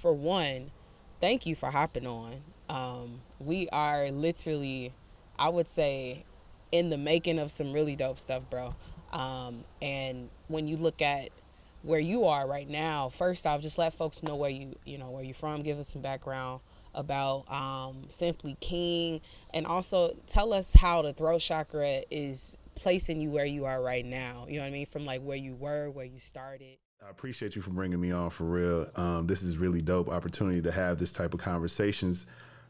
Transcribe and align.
for 0.00 0.12
one, 0.12 0.70
thank 1.20 1.44
you 1.44 1.54
for 1.54 1.70
hopping 1.70 2.06
on. 2.06 2.40
Um, 2.68 3.20
we 3.38 3.68
are 3.68 4.10
literally, 4.10 4.94
I 5.38 5.50
would 5.50 5.68
say, 5.68 6.24
in 6.72 6.90
the 6.90 6.96
making 6.96 7.38
of 7.38 7.52
some 7.52 7.72
really 7.72 7.96
dope 7.96 8.18
stuff, 8.18 8.48
bro. 8.48 8.74
Um, 9.12 9.64
and 9.82 10.30
when 10.48 10.68
you 10.68 10.76
look 10.76 11.02
at 11.02 11.30
where 11.82 12.00
you 12.00 12.24
are 12.24 12.46
right 12.46 12.68
now, 12.68 13.08
first 13.08 13.46
off, 13.46 13.60
just 13.60 13.76
let 13.76 13.92
folks 13.92 14.22
know 14.22 14.36
where 14.36 14.50
you 14.50 14.76
you 14.84 14.98
know 14.98 15.10
where 15.10 15.22
you're 15.22 15.34
from. 15.34 15.62
Give 15.62 15.78
us 15.78 15.88
some 15.88 16.02
background 16.02 16.60
about 16.94 17.50
um, 17.50 18.04
Simply 18.08 18.56
King, 18.60 19.20
and 19.52 19.66
also 19.66 20.16
tell 20.26 20.52
us 20.52 20.74
how 20.74 21.02
the 21.02 21.12
throat 21.12 21.40
chakra 21.40 22.02
is 22.10 22.56
placing 22.74 23.20
you 23.20 23.30
where 23.30 23.44
you 23.44 23.64
are 23.64 23.82
right 23.82 24.04
now. 24.04 24.46
You 24.48 24.56
know 24.56 24.62
what 24.62 24.68
I 24.68 24.70
mean? 24.70 24.86
From 24.86 25.04
like 25.04 25.22
where 25.22 25.36
you 25.36 25.54
were, 25.54 25.90
where 25.90 26.06
you 26.06 26.18
started. 26.18 26.78
I 27.02 27.08
appreciate 27.08 27.56
you 27.56 27.62
for 27.62 27.70
bringing 27.70 27.98
me 27.98 28.12
on 28.12 28.28
for 28.28 28.44
real. 28.44 28.86
Um, 28.94 29.26
this 29.26 29.42
is 29.42 29.56
really 29.56 29.80
dope 29.80 30.10
opportunity 30.10 30.60
to 30.60 30.70
have 30.70 30.98
this 30.98 31.14
type 31.14 31.32
of 31.32 31.40
conversations 31.40 32.26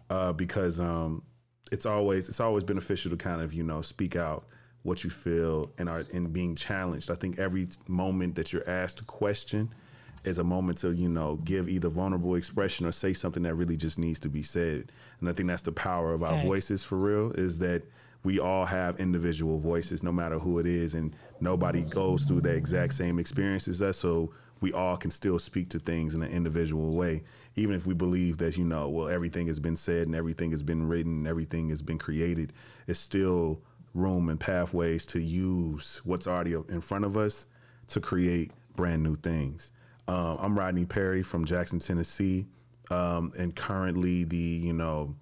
uh, 0.09 0.33
because 0.33 0.79
um, 0.79 1.25
it's 1.73 1.85
always 1.85 2.29
it's 2.29 2.39
always 2.39 2.63
beneficial 2.63 3.11
to 3.11 3.17
kind 3.17 3.43
of 3.43 3.53
you 3.53 3.65
know 3.65 3.83
speak 3.83 4.15
out 4.15 4.47
what 4.83 5.03
you 5.03 5.11
feel 5.11 5.73
and 5.79 5.89
are 5.89 6.07
and 6.13 6.33
being 6.33 6.55
challenged. 6.55 7.11
I 7.11 7.17
think 7.17 7.41
every 7.41 7.67
moment 7.89 8.37
that 8.37 8.53
you're 8.53 8.69
asked 8.71 9.01
a 9.01 9.05
question 9.05 9.75
is 10.23 10.39
a 10.39 10.45
moment 10.45 10.79
to 10.79 10.93
you 10.93 11.09
know 11.09 11.37
give 11.37 11.69
either 11.69 11.89
vulnerable 11.89 12.37
expression 12.37 12.87
or 12.87 12.93
say 12.93 13.13
something 13.13 13.43
that 13.43 13.57
really 13.57 13.77
just 13.77 13.99
needs 13.99 14.21
to 14.21 14.29
be 14.29 14.45
said. 14.45 14.93
And 15.19 15.29
I 15.29 15.33
think 15.33 15.49
that's 15.49 15.63
the 15.63 15.73
power 15.73 16.13
of 16.15 16.23
our 16.23 16.41
voices 16.45 16.85
for 16.85 16.97
real 16.97 17.33
is 17.33 17.59
that 17.59 17.83
we 18.23 18.39
all 18.39 18.67
have 18.67 19.01
individual 19.01 19.59
voices, 19.59 20.03
no 20.03 20.13
matter 20.13 20.39
who 20.39 20.59
it 20.59 20.67
is, 20.67 20.95
and 20.95 21.17
nobody 21.41 21.83
goes 21.83 22.25
through 22.25 22.43
the 22.43 22.55
exact 22.55 22.95
same 22.95 23.19
experience 23.19 23.67
as 23.67 23.81
us. 23.81 23.99
So 23.99 24.35
we 24.61 24.73
all 24.73 24.97
can 24.97 25.11
still 25.11 25.39
speak 25.39 25.71
to 25.71 25.79
things 25.79 26.15
in 26.15 26.23
an 26.23 26.31
individual 26.31 26.95
way, 26.95 27.23
even 27.57 27.75
if 27.75 27.87
we 27.87 27.95
believe 27.95 28.39
that 28.39 28.59
you 28.59 28.65
know, 28.65 28.89
well, 28.89 29.09
everything 29.09 29.47
has 29.47 29.59
been 29.59 29.77
said 29.77 30.07
and 30.07 30.15
everything 30.15 30.51
has 30.51 30.63
been 30.63 30.87
written, 30.87 31.19
and 31.19 31.27
everything 31.27 31.71
has 31.71 31.81
been 31.83 31.99
created. 31.99 32.53
It's 32.87 33.01
still 33.01 33.63
room 33.95 34.29
and 34.29 34.39
pathways 34.39 35.07
to 35.07 35.21
use 35.21 36.01
what's 36.05 36.27
already 36.27 36.53
in 36.53 36.81
front 36.81 37.05
of 37.05 37.17
us 37.17 37.47
to 37.89 38.01
create 38.01 38.53
brand 38.77 39.03
new 39.03 39.17
things. 39.17 39.73
Um, 40.07 40.39
I'm 40.41 40.59
Rodney 40.59 40.85
Perry 40.85 41.23
from 41.23 41.45
Jackson, 41.45 41.79
Tennessee, 41.79 42.47
um, 42.91 43.33
and 43.39 43.55
currently 43.55 44.25
the 44.25 44.37
you 44.37 44.73
know 44.73 45.17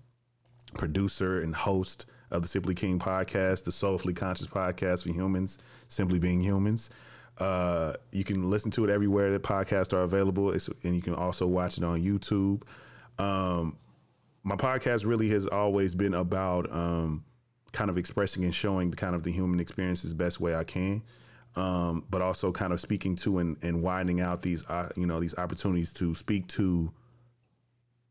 producer 0.77 1.41
and 1.41 1.55
host 1.55 2.07
of 2.31 2.43
the 2.43 2.49
Simply 2.49 2.75
King 2.75 2.99
podcast, 2.99 3.65
the 3.65 3.73
Soulfully 3.73 4.15
Conscious 4.15 4.47
podcast 4.47 5.05
for 5.05 5.11
humans, 5.11 5.59
simply 5.89 6.19
being 6.19 6.41
humans. 6.41 6.91
Uh, 7.39 7.95
you 8.11 8.25
can 8.25 8.51
listen 8.51 8.71
to 8.73 8.85
it 8.85 8.91
everywhere 8.91 9.31
that 9.31 9.43
podcasts 9.43 9.93
are 9.93 10.03
available, 10.03 10.51
it's, 10.51 10.69
and 10.83 10.95
you 10.97 11.03
can 11.03 11.15
also 11.15 11.47
watch 11.47 11.79
it 11.79 11.85
on 11.85 12.03
YouTube. 12.03 12.63
Um, 13.19 13.77
my 14.43 14.57
podcast 14.57 15.07
really 15.07 15.29
has 15.31 15.47
always 15.47 15.95
been 15.95 16.15
about 16.15 16.71
um, 16.73 17.25
kind 17.73 17.91
of 17.91 17.99
expressing 17.99 18.45
and 18.45 18.55
showing 18.55 18.91
the 18.91 18.97
kind 18.97 19.15
of 19.15 19.23
the 19.23 19.31
human 19.31 19.61
experience 19.61 20.03
the 20.03 20.15
best 20.15 20.41
way 20.41 20.55
I 20.55 20.65
can. 20.65 21.03
Um, 21.57 22.05
but 22.09 22.23
also 22.23 22.53
kind 22.53 22.73
of 22.73 22.81
speaking 22.81 23.17
to 23.17 23.39
and, 23.39 23.57
and 23.63 23.83
widening 23.83 24.21
out 24.21 24.43
these 24.43 24.65
uh, 24.67 24.91
you 24.97 25.07
know 25.07 25.19
these 25.19 25.37
opportunities 25.37 25.93
to 25.95 26.15
speak 26.15 26.47
to 26.49 26.93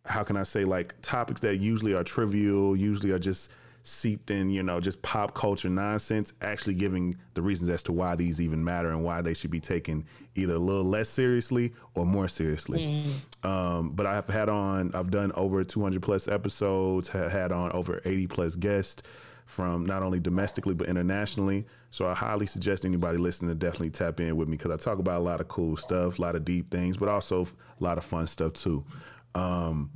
how 0.05 0.23
can 0.23 0.35
I 0.35 0.43
say 0.43 0.65
like 0.65 0.95
topics 1.01 1.41
that 1.41 1.57
usually 1.57 1.93
are 1.93 2.03
trivial, 2.03 2.75
usually 2.75 3.11
are 3.11 3.19
just 3.19 3.51
seeped 3.87 4.29
in, 4.31 4.49
you 4.49 4.61
know, 4.61 4.81
just 4.81 5.01
pop 5.01 5.33
culture 5.33 5.69
nonsense, 5.69 6.33
actually 6.41 6.73
giving 6.73 7.15
the 7.35 7.41
reasons 7.41 7.69
as 7.69 7.81
to 7.81 7.93
why 7.93 8.15
these 8.17 8.41
even 8.41 8.61
matter 8.61 8.89
and 8.89 9.01
why 9.01 9.21
they 9.21 9.33
should 9.33 9.49
be 9.49 9.61
taken 9.61 10.05
either 10.35 10.55
a 10.55 10.59
little 10.59 10.83
less 10.83 11.07
seriously 11.07 11.73
or 11.95 12.05
more 12.05 12.27
seriously. 12.27 13.01
Mm. 13.43 13.49
Um, 13.49 13.89
but 13.91 14.05
I've 14.05 14.27
had 14.27 14.49
on, 14.49 14.91
I've 14.93 15.09
done 15.09 15.31
over 15.35 15.63
200 15.63 16.01
plus 16.01 16.27
episodes, 16.27 17.07
have 17.09 17.31
had 17.31 17.53
on 17.53 17.71
over 17.71 18.01
80 18.03 18.27
plus 18.27 18.55
guests 18.57 19.03
from 19.45 19.85
not 19.85 20.03
only 20.03 20.19
domestically 20.19 20.73
but 20.73 20.89
internationally. 20.89 21.65
So 21.89 22.07
I 22.07 22.13
highly 22.13 22.45
suggest 22.45 22.83
anybody 22.83 23.17
listening 23.17 23.49
to 23.49 23.55
definitely 23.55 23.91
tap 23.91 24.19
in 24.19 24.35
with 24.35 24.49
me 24.49 24.57
because 24.57 24.71
I 24.71 24.75
talk 24.75 24.99
about 24.99 25.21
a 25.21 25.23
lot 25.23 25.39
of 25.39 25.47
cool 25.47 25.77
stuff, 25.77 26.19
a 26.19 26.21
lot 26.21 26.35
of 26.35 26.43
deep 26.43 26.69
things, 26.69 26.97
but 26.97 27.07
also 27.07 27.43
a 27.43 27.83
lot 27.83 27.97
of 27.97 28.03
fun 28.03 28.27
stuff 28.27 28.51
too. 28.51 28.83
Um, 29.33 29.91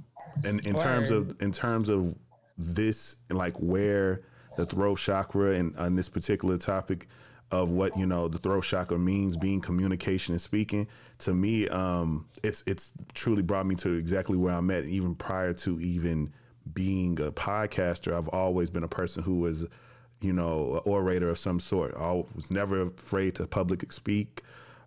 and 0.46 0.66
in 0.66 0.76
Word. 0.76 0.84
terms 0.84 1.12
of 1.12 1.42
in 1.42 1.52
terms 1.52 1.90
of 1.90 2.16
this 2.58 3.16
like 3.30 3.56
where 3.58 4.22
the 4.58 4.66
throat 4.66 4.98
chakra 4.98 5.54
and 5.54 5.76
on 5.78 5.96
this 5.96 6.10
particular 6.10 6.58
topic 6.58 7.08
of 7.52 7.70
what 7.70 7.98
you 7.98 8.06
know 8.06 8.28
the 8.28 8.38
throat 8.38 8.64
chakra 8.64 8.98
means 8.98 9.36
being 9.36 9.60
communication 9.60 10.34
and 10.34 10.42
speaking 10.42 10.88
to 11.20 11.34
me 11.34 11.68
um 11.70 12.26
it's 12.44 12.64
it's 12.66 12.92
truly 13.14 13.42
brought 13.42 13.66
me 13.66 13.76
to 13.76 13.94
exactly 13.94 14.38
where 14.38 14.54
i'm 14.54 14.70
at 14.72 14.86
even 14.86 15.16
prior 15.16 15.54
to 15.54 15.80
even 15.80 16.32
being 16.74 17.20
a 17.20 17.32
podcaster. 17.32 18.14
I've 18.14 18.28
always 18.30 18.70
been 18.70 18.84
a 18.84 18.88
person 18.88 19.24
who 19.24 19.40
was 19.40 19.66
you 20.22 20.34
know 20.34 20.82
orator 20.86 21.30
of 21.30 21.38
some 21.38 21.60
sort. 21.60 21.96
I 21.96 22.24
was 22.36 22.52
never 22.52 22.82
afraid 22.82 23.36
to 23.36 23.48
public 23.48 23.92
speak 23.92 24.44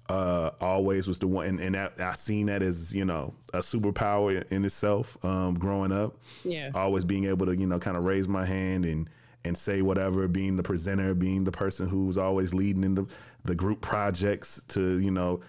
uh, 0.08 0.50
always 0.60 1.08
was 1.08 1.18
the 1.18 1.26
one, 1.26 1.46
and, 1.46 1.60
and 1.60 1.74
that, 1.74 2.00
I 2.00 2.12
seen 2.14 2.46
that 2.46 2.62
as 2.62 2.94
you 2.94 3.04
know 3.04 3.34
a 3.52 3.58
superpower 3.58 4.50
in 4.52 4.64
itself. 4.64 5.16
Um, 5.24 5.54
growing 5.54 5.92
up, 5.92 6.16
yeah, 6.44 6.70
always 6.74 7.04
being 7.04 7.24
able 7.24 7.46
to 7.46 7.56
you 7.56 7.66
know 7.66 7.78
kind 7.78 7.96
of 7.96 8.04
raise 8.04 8.28
my 8.28 8.44
hand 8.44 8.84
and 8.84 9.08
and 9.44 9.56
say 9.56 9.82
whatever, 9.82 10.28
being 10.28 10.56
the 10.56 10.62
presenter, 10.62 11.14
being 11.14 11.44
the 11.44 11.52
person 11.52 11.88
who 11.88 12.06
was 12.06 12.18
always 12.18 12.52
leading 12.52 12.84
in 12.84 12.94
the 12.94 13.06
the 13.44 13.54
group 13.54 13.80
projects 13.80 14.62
to 14.68 14.98
you 14.98 15.10
know 15.10 15.40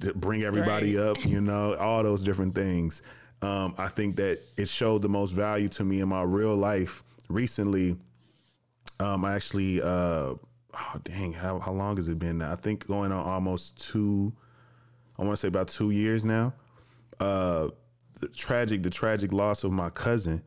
to 0.00 0.14
bring 0.14 0.42
everybody 0.42 0.96
right. 0.96 1.08
up, 1.08 1.24
you 1.24 1.40
know, 1.40 1.74
all 1.74 2.02
those 2.02 2.24
different 2.24 2.54
things. 2.54 3.02
Um, 3.42 3.74
I 3.78 3.88
think 3.88 4.16
that 4.16 4.40
it 4.56 4.68
showed 4.68 5.02
the 5.02 5.08
most 5.08 5.32
value 5.32 5.68
to 5.70 5.84
me 5.84 6.00
in 6.00 6.08
my 6.08 6.22
real 6.22 6.56
life 6.56 7.02
recently. 7.28 7.96
Um, 8.98 9.24
I 9.24 9.34
actually 9.34 9.80
uh, 9.80 10.34
oh 10.74 11.00
dang, 11.02 11.32
how 11.32 11.58
how 11.58 11.72
long 11.72 11.96
has 11.96 12.08
it 12.08 12.18
been 12.18 12.38
now? 12.38 12.52
I 12.52 12.56
think 12.56 12.86
going 12.86 13.12
on 13.12 13.24
almost 13.24 13.76
two. 13.76 14.32
I 15.18 15.22
want 15.22 15.32
to 15.32 15.40
say 15.40 15.48
about 15.48 15.68
two 15.68 15.90
years 15.90 16.24
now. 16.24 16.54
Uh, 17.18 17.68
the 18.20 18.28
tragic, 18.28 18.82
the 18.82 18.90
tragic 18.90 19.32
loss 19.32 19.64
of 19.64 19.72
my 19.72 19.90
cousin. 19.90 20.42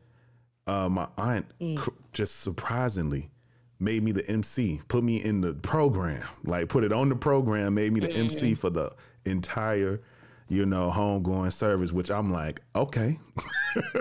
Uh, 0.66 0.88
my 0.88 1.06
aunt 1.18 1.46
mm. 1.60 1.76
cr- 1.76 1.90
just 2.12 2.40
surprisingly 2.40 3.30
made 3.78 4.02
me 4.02 4.12
the 4.12 4.26
MC, 4.28 4.80
put 4.88 5.04
me 5.04 5.22
in 5.22 5.40
the 5.40 5.52
program, 5.54 6.22
like 6.44 6.68
put 6.68 6.84
it 6.84 6.92
on 6.92 7.08
the 7.08 7.16
program, 7.16 7.74
made 7.74 7.92
me 7.92 8.00
the 8.00 8.08
mm-hmm. 8.08 8.22
MC 8.22 8.54
for 8.54 8.70
the 8.70 8.92
entire, 9.26 10.00
you 10.48 10.64
know, 10.64 10.90
homegoing 10.90 11.52
service, 11.52 11.92
which 11.92 12.10
I'm 12.10 12.32
like, 12.32 12.62
okay. 12.74 13.18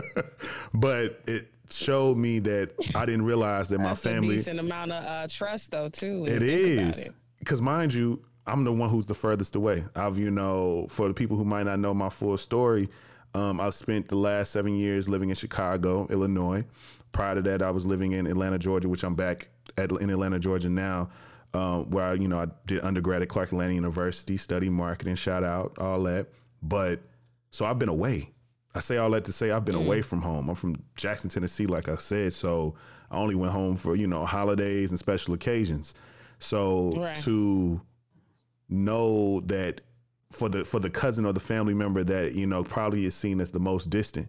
but 0.73 1.21
it 1.27 1.52
showed 1.69 2.17
me 2.17 2.39
that 2.39 2.71
I 2.95 3.05
didn't 3.05 3.25
realize 3.25 3.69
that 3.69 3.79
my 3.79 3.95
family. 3.95 4.35
A 4.35 4.37
decent 4.37 4.59
amount 4.59 4.91
of 4.91 5.03
uh, 5.03 5.27
trust, 5.29 5.71
though, 5.71 5.89
too. 5.89 6.25
It 6.27 6.43
is 6.43 7.11
because, 7.39 7.61
mind 7.61 7.93
you, 7.93 8.23
I'm 8.45 8.63
the 8.63 8.73
one 8.73 8.89
who's 8.89 9.05
the 9.05 9.15
furthest 9.15 9.55
away. 9.55 9.83
I've, 9.95 10.17
you 10.17 10.31
know, 10.31 10.87
for 10.89 11.07
the 11.07 11.13
people 11.13 11.37
who 11.37 11.45
might 11.45 11.63
not 11.63 11.79
know 11.79 11.93
my 11.93 12.09
full 12.09 12.37
story, 12.37 12.89
um, 13.33 13.59
I 13.59 13.69
spent 13.71 14.09
the 14.09 14.17
last 14.17 14.51
seven 14.51 14.75
years 14.75 15.09
living 15.09 15.29
in 15.29 15.35
Chicago, 15.35 16.07
Illinois. 16.09 16.65
Prior 17.11 17.35
to 17.35 17.41
that, 17.43 17.61
I 17.61 17.71
was 17.71 17.85
living 17.85 18.11
in 18.11 18.27
Atlanta, 18.27 18.59
Georgia, 18.59 18.89
which 18.89 19.03
I'm 19.03 19.15
back 19.15 19.49
at, 19.77 19.91
in 19.91 20.09
Atlanta, 20.09 20.39
Georgia 20.39 20.69
now, 20.69 21.09
um, 21.53 21.89
where 21.89 22.05
I, 22.05 22.13
you 22.13 22.27
know 22.27 22.39
I 22.39 22.47
did 22.65 22.83
undergrad 22.83 23.21
at 23.21 23.29
Clark 23.29 23.51
Atlanta 23.51 23.73
University, 23.73 24.37
study 24.37 24.69
marketing, 24.69 25.15
shout 25.15 25.43
out, 25.43 25.77
all 25.77 26.03
that. 26.03 26.27
But 26.61 27.01
so 27.51 27.65
I've 27.65 27.79
been 27.79 27.89
away 27.89 28.31
I 28.75 28.79
say 28.79 28.97
all 28.97 29.11
that 29.11 29.25
to 29.25 29.33
say 29.33 29.51
I've 29.51 29.65
been 29.65 29.75
mm. 29.75 29.85
away 29.85 30.01
from 30.01 30.21
home. 30.21 30.49
I'm 30.49 30.55
from 30.55 30.81
Jackson, 30.95 31.29
Tennessee, 31.29 31.67
like 31.67 31.87
I 31.87 31.95
said. 31.95 32.33
So 32.33 32.75
I 33.11 33.17
only 33.17 33.35
went 33.35 33.53
home 33.53 33.75
for, 33.75 33.95
you 33.95 34.07
know, 34.07 34.25
holidays 34.25 34.89
and 34.89 34.99
special 34.99 35.33
occasions. 35.33 35.93
So 36.39 36.95
right. 36.97 37.15
to 37.17 37.81
know 38.69 39.41
that 39.41 39.81
for 40.31 40.49
the 40.49 40.65
for 40.65 40.79
the 40.79 40.89
cousin 40.89 41.25
or 41.25 41.33
the 41.33 41.39
family 41.39 41.75
member 41.75 42.03
that, 42.03 42.33
you 42.33 42.47
know, 42.47 42.63
probably 42.63 43.05
is 43.05 43.13
seen 43.13 43.39
as 43.39 43.51
the 43.51 43.59
most 43.59 43.89
distant, 43.89 44.27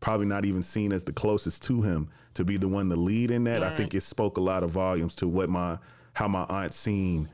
probably 0.00 0.26
not 0.26 0.44
even 0.44 0.62
seen 0.62 0.92
as 0.92 1.04
the 1.04 1.12
closest 1.12 1.62
to 1.64 1.82
him, 1.82 2.08
to 2.34 2.44
be 2.44 2.56
the 2.56 2.68
one 2.68 2.88
to 2.88 2.96
lead 2.96 3.30
in 3.30 3.44
that, 3.44 3.62
right. 3.62 3.72
I 3.72 3.76
think 3.76 3.94
it 3.94 4.02
spoke 4.02 4.36
a 4.36 4.40
lot 4.40 4.64
of 4.64 4.70
volumes 4.70 5.14
to 5.16 5.28
what 5.28 5.48
my 5.48 5.78
how 6.14 6.26
my 6.26 6.44
aunt 6.48 6.74
seen 6.74 7.28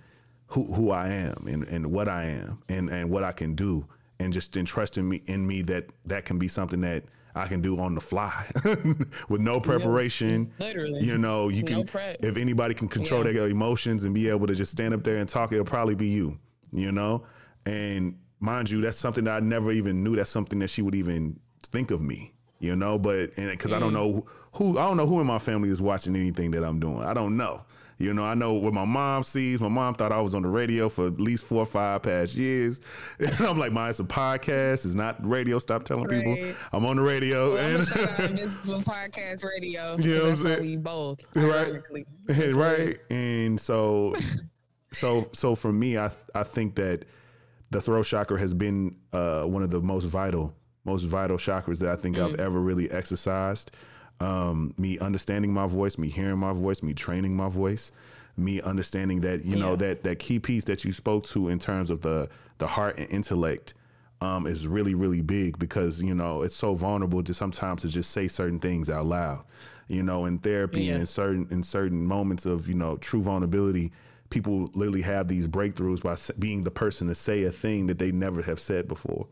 who 0.49 0.73
who 0.75 0.91
I 0.91 1.09
am 1.09 1.47
and, 1.49 1.65
and 1.65 1.91
what 1.91 2.09
I 2.09 2.25
am 2.25 2.63
and, 2.69 2.91
and 2.91 3.09
what 3.09 3.25
I 3.25 3.33
can 3.33 3.55
do 3.55 3.87
and 4.21 4.33
just 4.33 4.57
entrusting 4.57 5.09
me 5.09 5.23
in 5.27 5.47
me 5.47 5.63
that 5.63 5.87
that 6.05 6.25
can 6.25 6.39
be 6.39 6.47
something 6.47 6.83
that 6.83 7.05
I 7.35 7.47
can 7.47 7.61
do 7.61 7.79
on 7.79 7.95
the 7.95 8.01
fly 8.01 8.51
with 9.29 9.41
no 9.41 9.61
preparation. 9.61 10.53
Yeah, 10.59 10.67
literally. 10.67 11.01
You 11.01 11.19
know, 11.19 11.49
you 11.49 11.65
can 11.65 11.87
no 11.93 12.15
if 12.21 12.37
anybody 12.37 12.75
can 12.75 12.89
control 12.89 13.25
yeah. 13.27 13.33
their 13.33 13.49
emotions 13.49 14.05
and 14.05 14.15
be 14.15 14.29
able 14.29 14.47
to 14.47 14.55
just 14.55 14.73
stand 14.73 14.95
up 14.95 15.03
there 15.03 15.17
and 15.17 15.29
talk, 15.29 15.53
it'll 15.53 15.65
probably 15.65 15.95
be 15.95 16.09
you. 16.09 16.39
You 16.73 16.93
know? 16.93 17.25
And 17.67 18.19
mind 18.41 18.71
you, 18.71 18.81
that's 18.81 18.99
something 18.99 19.25
that 19.25 19.37
I 19.37 19.41
never 19.41 19.73
even 19.73 20.05
knew 20.05 20.17
that's 20.17 20.31
something 20.31 20.59
that 20.59 20.69
she 20.69 20.83
would 20.83 20.95
even 20.95 21.41
think 21.65 21.91
of 21.91 22.01
me. 22.01 22.35
You 22.59 22.77
know, 22.77 22.99
but 22.99 23.31
and 23.39 23.51
because 23.51 23.71
mm. 23.71 23.77
I 23.77 23.79
don't 23.79 23.93
mm. 23.93 23.95
know 23.95 24.27
who 24.53 24.79
I 24.79 24.87
don't 24.87 24.99
know 24.99 25.07
who 25.07 25.21
in 25.21 25.27
my 25.27 25.39
family 25.39 25.71
is 25.71 25.81
watching 25.81 26.15
anything 26.15 26.51
that 26.51 26.63
I'm 26.63 26.79
doing. 26.79 27.01
I 27.01 27.15
don't 27.15 27.37
know. 27.37 27.63
You 28.01 28.15
know, 28.15 28.25
I 28.25 28.35
know 28.35 28.55
what 28.55 28.73
my 28.73 28.87
mom 28.87 29.23
sees. 29.23 29.61
My 29.61 29.69
mom 29.69 29.95
thought 29.95 30.11
I 30.11 30.21
was 30.23 30.35
on 30.35 30.41
the 30.43 30.49
radio 30.49 30.89
for 30.89 31.07
at 31.07 31.21
least 31.21 31.45
four 31.45 31.59
or 31.63 31.67
five 31.67 32.03
past 32.03 32.35
years. 32.35 32.81
And 33.21 33.41
I'm 33.43 33.59
like, 33.59 33.73
"My, 33.73 33.91
it's 33.91 34.01
a 34.01 34.05
podcast. 34.05 34.87
It's 34.87 34.95
not 34.95 35.17
radio. 35.25 35.59
Stop 35.59 35.83
telling 35.85 36.05
Right. 36.09 36.25
people 36.25 36.55
I'm 36.73 36.87
on 36.87 36.97
the 36.97 37.03
radio." 37.03 37.55
Well, 37.55 37.59
I'm 37.77 37.81
and 37.81 38.31
Invincible 38.31 38.81
Podcast 38.81 39.45
Radio. 39.45 39.97
You 40.01 40.15
know 40.17 40.21
what 40.25 40.31
I'm 40.31 40.37
saying? 40.37 40.61
We 40.63 40.77
both, 40.79 41.19
Right. 41.37 41.45
ironically. 41.69 42.07
right 42.55 42.99
and 43.11 43.61
so 43.61 44.15
so 44.93 45.29
so 45.33 45.55
for 45.55 45.73
me 45.73 45.97
i 45.99 46.11
i 46.35 46.43
think 46.43 46.75
that 46.77 47.05
the 47.71 47.81
throat 47.81 48.05
chakra 48.07 48.39
has 48.39 48.55
been 48.55 48.97
uh 49.13 49.43
one 49.45 49.63
of 49.63 49.71
the 49.71 49.81
most 49.81 50.05
vital 50.05 50.55
most 50.85 51.03
vital 51.05 51.37
chakras 51.37 51.79
that 51.79 51.91
i 51.91 51.97
think 51.97 52.19
i've 52.19 52.39
ever 52.41 52.61
really 52.61 52.91
exercised 52.91 53.71
um 54.21 54.75
me 54.77 54.99
understanding 54.99 55.53
my 55.53 55.67
voice 55.67 55.97
me 55.99 56.09
hearing 56.09 56.39
my 56.39 56.53
voice 56.53 56.83
me 56.83 56.93
training 56.93 57.35
my 57.37 57.49
voice 57.49 57.91
me 58.37 58.61
understanding 58.63 59.21
that 59.23 59.45
you 59.45 59.57
know 59.57 59.77
that 59.77 60.03
that 60.05 60.19
key 60.19 60.39
piece 60.39 60.65
that 60.65 60.85
you 60.85 60.93
spoke 60.93 61.25
to 61.25 61.49
in 61.49 61.59
terms 61.59 61.91
of 61.91 62.01
the 62.03 62.29
the 62.59 62.67
heart 62.67 62.99
and 62.99 63.11
intellect 63.11 63.75
um, 64.23 64.47
is 64.47 64.69
really 64.69 64.95
really 64.95 65.23
big 65.23 65.59
because 65.59 66.03
you 66.03 66.15
know 66.15 66.43
it's 66.43 66.55
so 66.55 66.75
vulnerable 66.75 67.23
to 67.23 67.33
sometimes 67.33 67.83
to 67.83 67.89
just 67.89 68.11
say 68.11 68.29
certain 68.29 68.59
things 68.61 68.91
out 68.91 69.07
loud 69.07 69.45
you 69.89 70.03
know 70.03 70.27
in 70.27 70.39
therapy 70.39 70.83
Yeah. 70.85 70.93
and 70.93 71.01
in 71.01 71.07
certain 71.07 71.49
in 71.51 71.63
certain 71.63 72.05
moments 72.05 72.45
of 72.45 72.69
you 72.69 72.75
know 72.75 72.99
true 72.99 73.23
vulnerability 73.23 73.91
people 74.29 74.71
literally 74.75 75.03
have 75.03 75.27
these 75.27 75.49
breakthroughs 75.49 76.03
by 76.03 76.17
being 76.39 76.63
the 76.63 76.71
person 76.71 77.09
to 77.09 77.15
say 77.15 77.45
a 77.45 77.51
thing 77.51 77.87
that 77.87 77.99
they 77.99 78.13
never 78.13 78.43
have 78.43 78.61
said 78.61 78.87
before 78.87 79.27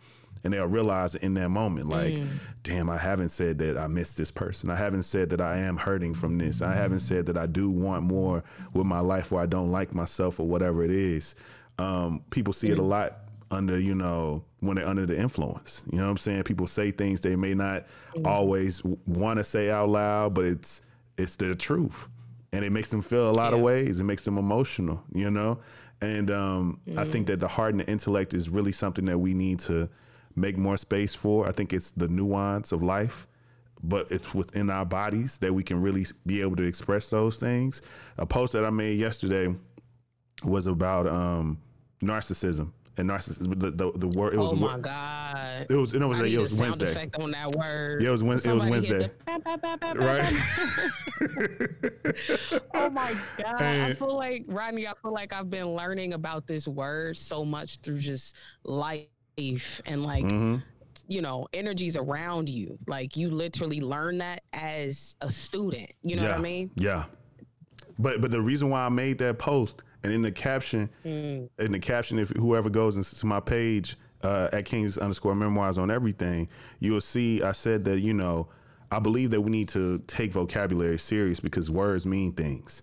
and 0.44 0.52
they'll 0.52 0.66
realize 0.66 1.14
in 1.14 1.34
that 1.34 1.48
moment 1.48 1.88
like 1.88 2.18
damn 2.62 2.88
i 2.88 2.96
haven't 2.96 3.30
said 3.30 3.58
that 3.58 3.76
i 3.76 3.86
miss 3.86 4.14
this 4.14 4.30
person. 4.30 4.70
I 4.70 4.76
haven't 4.76 5.04
said 5.04 5.30
that 5.30 5.40
i 5.40 5.58
am 5.58 5.76
hurting 5.76 6.14
from 6.14 6.38
this. 6.38 6.62
I 6.62 6.74
haven't 6.74 7.00
said 7.00 7.26
that 7.26 7.36
i 7.36 7.46
do 7.46 7.70
want 7.70 8.04
more 8.04 8.44
with 8.72 8.86
my 8.86 9.00
life 9.00 9.32
or 9.32 9.40
i 9.40 9.46
don't 9.46 9.70
like 9.70 9.94
myself 9.94 10.40
or 10.40 10.46
whatever 10.46 10.84
it 10.84 10.90
is. 10.90 11.34
Um, 11.78 12.22
people 12.30 12.52
see 12.52 12.70
it 12.70 12.78
a 12.78 12.82
lot 12.82 13.18
under 13.50 13.78
you 13.78 13.94
know 13.94 14.44
when 14.60 14.76
they're 14.76 14.86
under 14.86 15.06
the 15.06 15.18
influence. 15.18 15.84
You 15.90 15.98
know 15.98 16.04
what 16.04 16.10
i'm 16.10 16.16
saying? 16.18 16.42
People 16.44 16.66
say 16.66 16.90
things 16.90 17.20
they 17.20 17.36
may 17.36 17.54
not 17.54 17.86
always 18.24 18.82
want 19.06 19.38
to 19.38 19.44
say 19.44 19.70
out 19.70 19.88
loud 19.88 20.34
but 20.34 20.44
it's 20.44 20.82
it's 21.16 21.36
the 21.36 21.54
truth. 21.54 22.08
And 22.52 22.64
it 22.64 22.70
makes 22.70 22.88
them 22.88 23.02
feel 23.02 23.30
a 23.30 23.32
lot 23.32 23.52
of 23.52 23.60
ways. 23.60 24.00
It 24.00 24.04
makes 24.04 24.22
them 24.22 24.38
emotional 24.38 25.02
you 25.12 25.30
know? 25.30 25.58
And 26.00 26.30
um, 26.30 26.80
i 26.96 27.04
think 27.04 27.26
that 27.26 27.40
the 27.40 27.48
heart 27.48 27.72
and 27.72 27.80
the 27.80 27.88
intellect 27.88 28.34
is 28.34 28.48
really 28.50 28.72
something 28.72 29.04
that 29.06 29.18
we 29.18 29.34
need 29.34 29.58
to 29.60 29.88
make 30.40 30.56
more 30.56 30.76
space 30.76 31.14
for 31.14 31.46
i 31.48 31.52
think 31.52 31.72
it's 31.72 31.90
the 31.92 32.08
nuance 32.08 32.72
of 32.72 32.82
life 32.82 33.26
but 33.82 34.10
it's 34.10 34.34
within 34.34 34.70
our 34.70 34.84
bodies 34.84 35.38
that 35.38 35.52
we 35.54 35.62
can 35.62 35.80
really 35.80 36.04
be 36.26 36.40
able 36.40 36.56
to 36.56 36.64
express 36.64 37.08
those 37.10 37.38
things 37.38 37.82
a 38.18 38.26
post 38.26 38.52
that 38.52 38.64
i 38.64 38.70
made 38.70 38.98
yesterday 38.98 39.54
was 40.44 40.66
about 40.66 41.06
um, 41.06 41.58
narcissism 42.02 42.70
and 42.96 43.08
narcissism. 43.08 43.58
The, 43.58 43.70
the, 43.70 43.92
the 43.92 44.08
word 44.08 44.34
it 44.34 44.38
was 44.38 44.52
Oh 44.52 44.56
my 44.56 44.78
god! 44.78 45.66
it 45.70 45.74
was 45.74 45.94
it 45.94 46.02
was 46.02 46.20
I 46.20 46.26
it 46.26 46.34
a 46.34 46.40
was 46.40 46.50
sound 46.50 46.60
Wednesday. 46.70 46.90
effect 46.90 47.16
on 47.16 47.30
that 47.30 47.54
word. 47.54 48.02
Yeah, 48.02 48.08
it 48.08 48.12
was 48.12 48.22
Wed- 48.24 48.44
it 48.44 48.52
was 48.52 48.68
Wednesday. 48.68 48.98
the 48.98 49.10
ba, 49.24 49.38
ba, 49.44 49.58
ba, 49.62 49.78
ba, 49.80 49.94
ba, 49.94 50.04
Right. 50.04 50.34
oh 52.74 52.90
my 52.90 53.14
god! 53.36 53.62
I 53.62 53.94
feel 53.94 54.16
like 54.16 54.44
Rodney. 54.48 54.86
I 54.86 54.94
feel 55.00 55.12
like 55.12 55.32
I've 55.32 55.50
been 55.50 55.74
learning 55.74 56.12
about 56.14 56.46
this 56.46 56.66
word 56.66 57.16
so 57.16 57.44
much 57.44 57.78
through 57.82 57.98
just 57.98 58.36
life 58.64 59.06
and 59.86 60.02
like 60.02 60.24
Mhm. 60.24 60.62
you 61.06 61.22
know 61.22 61.46
energies 61.52 61.96
around 61.96 62.48
you. 62.48 62.78
Like 62.86 63.16
you 63.16 63.30
literally 63.30 63.80
learn 63.80 64.18
that 64.18 64.42
as 64.52 65.16
a 65.20 65.30
student. 65.30 65.90
You 66.02 66.16
know 66.16 66.24
yeah. 66.24 66.30
what 66.30 66.38
I 66.38 66.42
mean? 66.42 66.70
Yeah. 66.76 67.04
But 67.98 68.20
but 68.20 68.30
the 68.30 68.40
reason 68.42 68.70
why 68.70 68.80
I 68.84 68.88
made 68.88 69.18
that 69.18 69.38
post 69.38 69.82
and 70.02 70.12
in 70.12 70.22
the 70.22 70.32
caption 70.32 70.88
Mm. 71.04 71.48
in 71.58 71.72
the 71.72 71.78
caption 71.78 72.18
if 72.18 72.30
whoever 72.30 72.70
goes 72.70 72.96
into 72.96 73.26
my 73.26 73.40
page 73.40 73.96
uh, 74.22 74.48
at 74.52 74.64
Kings 74.64 74.98
underscore 74.98 75.34
memoirs 75.36 75.78
on 75.78 75.90
everything, 75.90 76.48
you'll 76.80 77.00
see 77.00 77.40
I 77.42 77.52
said 77.52 77.84
that, 77.84 78.00
you 78.00 78.12
know, 78.12 78.48
I 78.90 78.98
believe 78.98 79.30
that 79.30 79.40
we 79.40 79.50
need 79.50 79.68
to 79.70 79.98
take 80.08 80.32
vocabulary 80.32 80.98
serious 80.98 81.38
because 81.40 81.70
words 81.70 82.04
mean 82.06 82.32
things. 82.32 82.82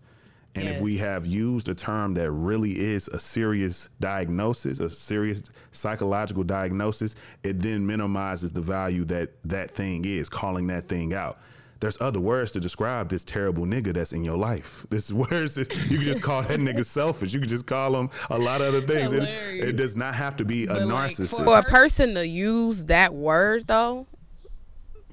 And 0.56 0.69
if 0.69 0.80
we 0.81 0.98
have 0.98 1.25
used 1.28 1.68
a 1.68 1.75
term 1.75 2.13
that 2.13 2.31
really 2.31 2.80
is 2.80 3.07
a 3.10 3.19
serious 3.19 3.90
diagnosis, 4.00 4.80
a 4.80 4.90
serious 4.90 5.44
psychological 5.72 6.44
diagnosis, 6.44 7.16
it 7.44 7.60
then 7.60 7.86
minimizes 7.86 8.54
the 8.54 8.62
value 8.62 9.04
that 9.06 9.31
that 9.44 9.72
thing 9.72 10.06
is, 10.06 10.30
calling 10.30 10.68
that 10.68 10.88
thing 10.88 11.13
out. 11.13 11.38
There's 11.81 12.00
other 12.00 12.22
words 12.22 12.52
to 12.54 12.62
describe 12.62 13.10
this 13.10 13.25
terrible 13.25 13.66
nigga 13.66 13.94
that's 13.94 14.13
in 14.13 14.24
your 14.24 14.38
life. 14.38 14.86
This 14.90 15.12
words 15.12 15.56
that 15.56 15.69
you 15.90 15.98
can 15.98 16.06
just 16.06 16.22
call 16.22 16.42
that 16.44 16.60
nigga 16.60 16.86
selfish. 17.00 17.34
You 17.34 17.40
can 17.42 17.50
just 17.50 17.66
call 17.66 17.96
him 18.00 18.10
a 18.30 18.38
lot 18.40 18.62
of 18.62 18.68
other 18.74 18.81
things. 18.88 19.12
It, 19.12 19.24
it 19.24 19.75
does 19.75 19.98
not 19.98 20.16
have 20.16 20.38
to 20.38 20.46
be 20.46 20.63
a 20.63 20.68
But, 20.68 20.88
like, 20.88 21.12
narcissist. 21.12 21.31
for- 21.38 21.44
For 21.46 21.60
a 21.60 21.63
person 21.63 22.16
to 22.16 22.25
use 22.25 22.86
that 22.86 23.13
word 23.13 23.68
though, 23.68 24.07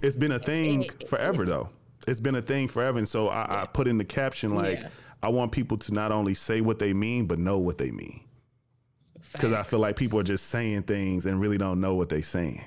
it's 0.02 0.16
been 0.16 0.32
a 0.32 0.38
thing 0.38 0.84
it- 0.84 1.08
forever 1.08 1.44
though. 1.44 1.68
It's 2.08 2.20
been 2.20 2.34
a 2.36 2.42
thing 2.42 2.68
forever. 2.68 2.98
And 2.98 3.08
so 3.08 3.28
I, 3.28 3.62
I 3.62 3.66
put 3.66 3.86
in 3.88 3.98
the 3.98 4.04
caption 4.04 4.54
like 4.54 4.78
Yeah. 4.80 4.88
I 5.22 5.28
want 5.28 5.52
people 5.52 5.78
to 5.78 5.94
not 5.94 6.12
only 6.12 6.34
say 6.34 6.60
what 6.60 6.78
they 6.78 6.92
mean, 6.92 7.26
but 7.26 7.38
know 7.38 7.58
what 7.58 7.78
they 7.78 7.90
mean. 7.90 8.22
Because 9.32 9.52
I 9.52 9.62
feel 9.62 9.78
like 9.78 9.96
people 9.96 10.18
are 10.18 10.24
just 10.24 10.46
saying 10.46 10.82
things 10.82 11.26
and 11.26 11.40
really 11.40 11.58
don't 11.58 11.80
know 11.80 11.94
what 11.94 12.08
they're 12.08 12.22
saying. 12.22 12.62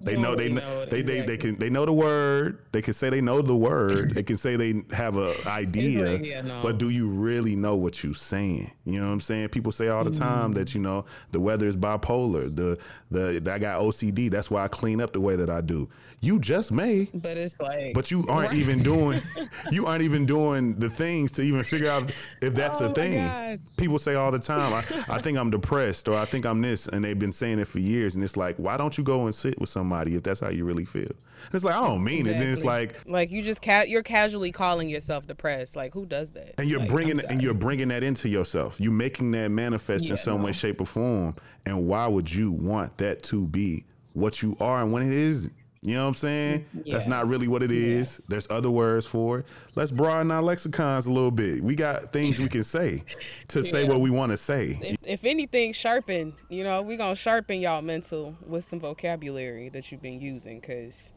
They 0.00 0.16
know 0.16 0.36
they 0.36 0.48
know, 0.50 0.60
know 0.60 0.80
it, 0.82 0.90
they, 0.90 1.02
they 1.02 1.22
they 1.22 1.36
can 1.36 1.56
they 1.56 1.68
know 1.70 1.84
the 1.84 1.92
word. 1.92 2.60
They 2.72 2.82
can 2.82 2.94
say 2.94 3.10
they 3.10 3.20
know 3.20 3.42
the 3.42 3.56
word. 3.56 4.14
they 4.14 4.22
can 4.22 4.36
say 4.36 4.56
they 4.56 4.82
have 4.92 5.16
a 5.16 5.34
idea, 5.48 6.12
like, 6.12 6.24
yeah, 6.24 6.40
no. 6.40 6.60
but 6.62 6.78
do 6.78 6.90
you 6.90 7.08
really 7.08 7.56
know 7.56 7.74
what 7.76 8.04
you're 8.04 8.14
saying? 8.14 8.70
You 8.84 9.00
know 9.00 9.06
what 9.06 9.12
I'm 9.12 9.20
saying? 9.20 9.48
People 9.48 9.72
say 9.72 9.88
all 9.88 10.04
the 10.04 10.10
time 10.12 10.52
that 10.52 10.68
mm-hmm. 10.68 10.78
you 10.78 10.82
know 10.84 11.04
the 11.32 11.40
weather 11.40 11.66
is 11.66 11.76
bipolar. 11.76 12.54
The 12.54 12.78
the 13.10 13.50
I 13.52 13.58
got 13.58 13.80
OCD. 13.80 14.30
That's 14.30 14.50
why 14.50 14.64
I 14.64 14.68
clean 14.68 15.00
up 15.00 15.12
the 15.12 15.20
way 15.20 15.34
that 15.36 15.50
I 15.50 15.60
do. 15.60 15.88
You 16.20 16.40
just 16.40 16.72
may, 16.72 17.08
But 17.14 17.36
it's 17.36 17.60
like. 17.60 17.94
but 17.94 18.10
you 18.10 18.24
aren't 18.28 18.48
Right. 18.48 18.58
even 18.58 18.82
doing 18.82 19.20
you 19.70 19.86
aren't 19.86 20.02
even 20.02 20.26
doing 20.26 20.74
the 20.74 20.90
things 20.90 21.30
to 21.32 21.42
even 21.42 21.62
figure 21.62 21.88
out 21.90 22.10
if 22.42 22.54
that's 22.54 22.80
Oh 22.80 22.90
a 22.90 22.94
thing. 22.94 23.24
God. 23.24 23.60
People 23.76 23.98
say 24.00 24.14
all 24.16 24.32
the 24.32 24.38
time, 24.40 24.72
I, 24.72 24.78
I 25.14 25.18
think 25.22 25.38
I'm 25.38 25.50
depressed 25.50 26.08
or 26.08 26.14
I 26.16 26.24
think 26.24 26.44
I'm 26.44 26.60
this, 26.60 26.88
and 26.88 27.04
they've 27.04 27.18
been 27.18 27.30
saying 27.32 27.60
it 27.60 27.66
for 27.68 27.78
years. 27.78 28.16
And 28.16 28.24
it's 28.24 28.36
like, 28.36 28.56
why 28.56 28.76
don't 28.76 28.98
you 28.98 29.04
go 29.04 29.26
and 29.26 29.34
sit 29.34 29.60
with 29.60 29.68
somebody 29.88 30.14
if 30.16 30.22
that's 30.22 30.40
how 30.40 30.50
you 30.50 30.64
really 30.64 30.84
feel? 30.84 31.02
And 31.02 31.54
it's 31.54 31.64
like 31.64 31.74
I 31.76 31.86
don't 31.86 32.02
mean 32.04 32.26
it. 32.26 32.38
Then 32.38 32.48
it's 32.52 32.64
like, 32.64 33.06
like 33.06 33.30
you 33.30 33.42
just 33.42 33.62
ca- 33.62 33.84
you're 33.86 34.02
casually 34.02 34.52
calling 34.52 34.88
yourself 34.88 35.26
depressed. 35.26 35.76
Like 35.76 35.94
who 35.94 36.04
does 36.04 36.32
that? 36.32 36.54
and 36.58 36.68
you're 36.68 36.80
Like, 36.80 36.88
bringing 36.88 37.20
and 37.30 37.42
you're 37.42 37.54
bringing 37.54 37.88
that 37.88 38.02
into 38.02 38.28
yourself. 38.28 38.80
You're 38.80 38.92
making 38.92 39.30
that 39.32 39.48
manifest 39.50 40.04
in 40.06 40.10
Yeah, 40.10 40.16
some 40.16 40.42
way, 40.42 40.52
shape, 40.52 40.80
or 40.80 40.86
form. 40.86 41.36
And 41.64 41.86
why 41.86 42.06
would 42.06 42.32
you 42.32 42.50
want 42.52 42.98
that 42.98 43.22
to 43.24 43.46
be 43.46 43.84
what 44.14 44.42
you 44.42 44.56
are 44.60 44.82
and 44.82 44.92
when 44.92 45.04
it 45.04 45.12
isn't? 45.12 45.52
You 45.80 45.94
know 45.94 46.02
what 46.02 46.08
I'm 46.08 46.14
saying? 46.14 46.66
Mm-hmm. 46.76 46.90
That's 46.90 47.06
not 47.06 47.28
really 47.28 47.46
what 47.46 47.62
it 47.62 47.70
is. 47.70 48.20
There's 48.28 48.48
other 48.50 48.70
words 48.70 49.06
for 49.06 49.40
it. 49.40 49.46
Let's 49.76 49.92
broaden 49.92 50.30
our 50.30 50.42
lexicons 50.42 51.06
a 51.06 51.12
little 51.12 51.30
bit. 51.30 51.62
We 51.62 51.76
got 51.76 52.12
things 52.12 52.40
we 52.40 52.48
can 52.48 52.64
say 52.64 53.04
to 53.48 53.62
say 53.62 53.84
what 53.86 54.00
we 54.00 54.10
want 54.10 54.32
to 54.32 54.36
say. 54.36 54.78
If, 54.82 54.96
if 55.04 55.24
anything, 55.24 55.72
sharpen. 55.72 56.34
You 56.48 56.64
know, 56.64 56.82
we 56.82 56.96
gonna 56.96 57.14
sharpen 57.14 57.60
y'all 57.60 57.82
mental 57.82 58.36
with 58.44 58.64
some 58.64 58.80
vocabulary 58.80 59.68
that 59.68 59.92
you've 59.92 60.02
been 60.02 60.20
using, 60.20 60.60
cause, 60.60 61.12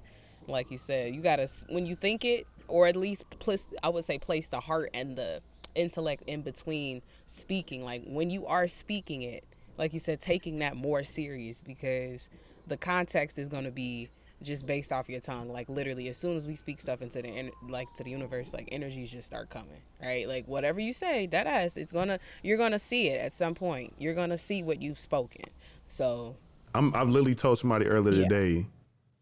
like 0.47 0.69
you 0.69 0.77
said, 0.77 1.15
you 1.15 1.21
gotta 1.21 1.47
when 1.69 1.87
you 1.87 1.95
think 1.95 2.23
it, 2.23 2.45
or 2.67 2.85
at 2.85 2.95
least 2.95 3.29
place. 3.39 3.67
I 3.81 3.89
would 3.89 4.05
say 4.05 4.19
place 4.19 4.47
the 4.47 4.59
heart 4.59 4.91
and 4.93 5.17
the 5.17 5.41
intellect 5.73 6.23
in 6.27 6.43
between 6.43 7.01
speaking. 7.25 7.83
Like 7.83 8.03
when 8.05 8.29
you 8.29 8.45
are 8.45 8.67
speaking 8.67 9.23
it, 9.23 9.43
like 9.79 9.91
you 9.91 9.99
said, 9.99 10.21
taking 10.21 10.59
that 10.59 10.75
more 10.75 11.01
serious 11.01 11.63
because 11.63 12.29
the 12.67 12.77
context 12.77 13.39
is 13.39 13.49
gonna 13.49 13.71
be 13.71 14.09
just 14.41 14.65
based 14.65 14.91
off 14.91 15.07
your 15.09 15.19
tongue 15.21 15.49
like 15.51 15.69
literally 15.69 16.07
as 16.09 16.17
soon 16.17 16.35
as 16.35 16.47
we 16.47 16.55
speak 16.55 16.81
stuff 16.81 17.01
into 17.01 17.21
the 17.21 17.27
en- 17.27 17.51
like 17.69 17.87
to 17.93 18.03
the 18.03 18.09
universe 18.09 18.53
like 18.53 18.67
energies 18.71 19.11
just 19.11 19.27
start 19.27 19.49
coming 19.49 19.81
right 20.03 20.27
like 20.27 20.47
whatever 20.47 20.79
you 20.79 20.93
say 20.93 21.27
that 21.27 21.45
ass 21.47 21.77
it's 21.77 21.91
gonna 21.91 22.17
you're 22.41 22.57
gonna 22.57 22.79
see 22.79 23.07
it 23.07 23.19
at 23.21 23.33
some 23.33 23.53
point 23.53 23.93
you're 23.99 24.15
gonna 24.15 24.37
see 24.37 24.63
what 24.63 24.81
you've 24.81 24.97
spoken 24.99 25.43
so 25.87 26.35
I'm, 26.73 26.95
I've 26.95 27.09
literally 27.09 27.35
told 27.35 27.59
somebody 27.59 27.85
earlier 27.85 28.21
Yeah. 28.21 28.27
today 28.29 28.65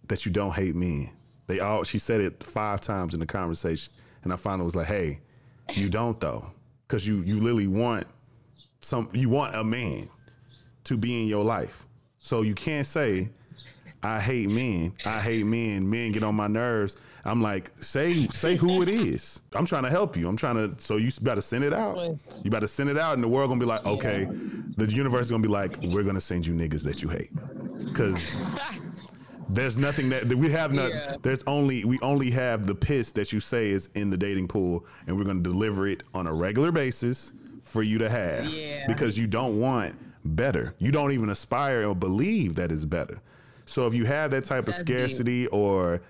that 0.07 0.25
you 0.25 0.31
don't 0.31 0.51
hate 0.53 0.75
men. 0.75 1.09
They 1.47 1.59
all 1.59 1.83
she 1.83 1.97
said 1.99 2.21
it 2.21 2.43
five 2.43 2.79
times 2.79 3.15
in 3.15 3.19
the 3.19 3.25
conversation, 3.25 3.91
and 4.23 4.31
I 4.31 4.35
finally 4.35 4.65
was 4.65 4.75
like, 4.75 4.85
"Hey, 4.85 5.19
you 5.73 5.89
don't 5.89 6.19
though, 6.19 6.45
because 6.87 7.07
you 7.07 7.21
you 7.23 7.39
literally 7.39 7.65
want 7.67 8.05
some 8.81 9.09
you 9.13 9.29
want 9.29 9.55
a 9.55 9.63
man 9.63 10.09
to 10.83 10.95
be 10.95 11.21
in 11.23 11.27
your 11.27 11.43
life, 11.43 11.87
so 12.19 12.43
you 12.43 12.53
can't 12.53 12.85
say." 12.85 13.29
I 14.01 14.19
hate 14.19 14.49
men. 14.49 14.93
I 15.05 15.19
hate 15.19 15.45
men. 15.45 15.89
Men 15.89 16.11
get 16.11 16.23
on 16.23 16.35
my 16.35 16.47
nerves. 16.47 16.95
I'm 17.25 17.41
like, 17.41 17.71
say 17.81 18.27
say 18.27 18.55
who 18.55 18.81
it 18.81 18.89
is. 18.89 19.41
I'm 19.53 19.65
trying 19.65 19.83
to 19.83 19.89
help 19.89 20.15
you. 20.15 20.27
I'm 20.27 20.37
trying 20.37 20.55
to. 20.55 20.81
So 20.81 20.97
you 20.97 21.11
better 21.21 21.41
send 21.41 21.63
it 21.63 21.73
out. 21.73 22.17
You 22.43 22.49
better 22.49 22.67
send 22.67 22.89
it 22.89 22.97
out, 22.97 23.15
and 23.15 23.23
the 23.23 23.27
world 23.27 23.49
gonna 23.49 23.59
be 23.59 23.65
like, 23.65 23.85
okay. 23.85 24.27
The 24.77 24.85
universe 24.85 25.25
is 25.25 25.31
gonna 25.31 25.43
be 25.43 25.49
like, 25.49 25.77
we're 25.83 26.03
gonna 26.03 26.21
send 26.21 26.47
you 26.47 26.53
niggas 26.53 26.83
that 26.85 27.01
you 27.01 27.09
hate, 27.09 27.31
because 27.85 28.39
There's 29.51 29.77
nothing 29.77 30.09
that 30.09 30.27
we 30.27 30.51
have 30.51 30.73
not. 30.73 30.91
Yeah. 30.91 31.15
There's 31.21 31.43
only 31.47 31.83
we 31.83 31.99
only 32.01 32.29
have 32.29 32.67
the 32.67 32.75
piss 32.75 33.11
that 33.13 33.33
you 33.33 33.39
say 33.39 33.69
is 33.71 33.89
in 33.95 34.11
the 34.11 34.17
dating 34.17 34.47
pool, 34.47 34.85
and 35.07 35.17
we're 35.17 35.23
to 35.23 35.39
deliver 35.39 35.87
it 35.87 36.03
on 36.13 36.27
a 36.27 36.33
regular 36.33 36.71
basis 36.71 37.33
for 37.63 37.81
you 37.81 37.97
to 37.97 38.09
have. 38.09 38.45
Yeah. 38.45 38.85
Because 38.87 39.17
you 39.17 39.25
don't 39.25 39.59
want 39.59 39.95
better. 40.23 40.75
You 40.77 40.91
don't 40.91 41.11
even 41.11 41.29
aspire 41.29 41.87
or 41.87 41.95
believe 41.95 42.55
that 42.55 42.71
is 42.71 42.85
better. 42.85 43.21
So 43.69 43.85
if 43.87 43.93
you 43.93 44.05
have 44.05 44.31
that 44.31 44.43
type 44.45 44.67
of 44.67 44.73
That's 44.73 44.83
deep. 44.83 44.95
scarcity 44.97 45.47
or 45.47 46.01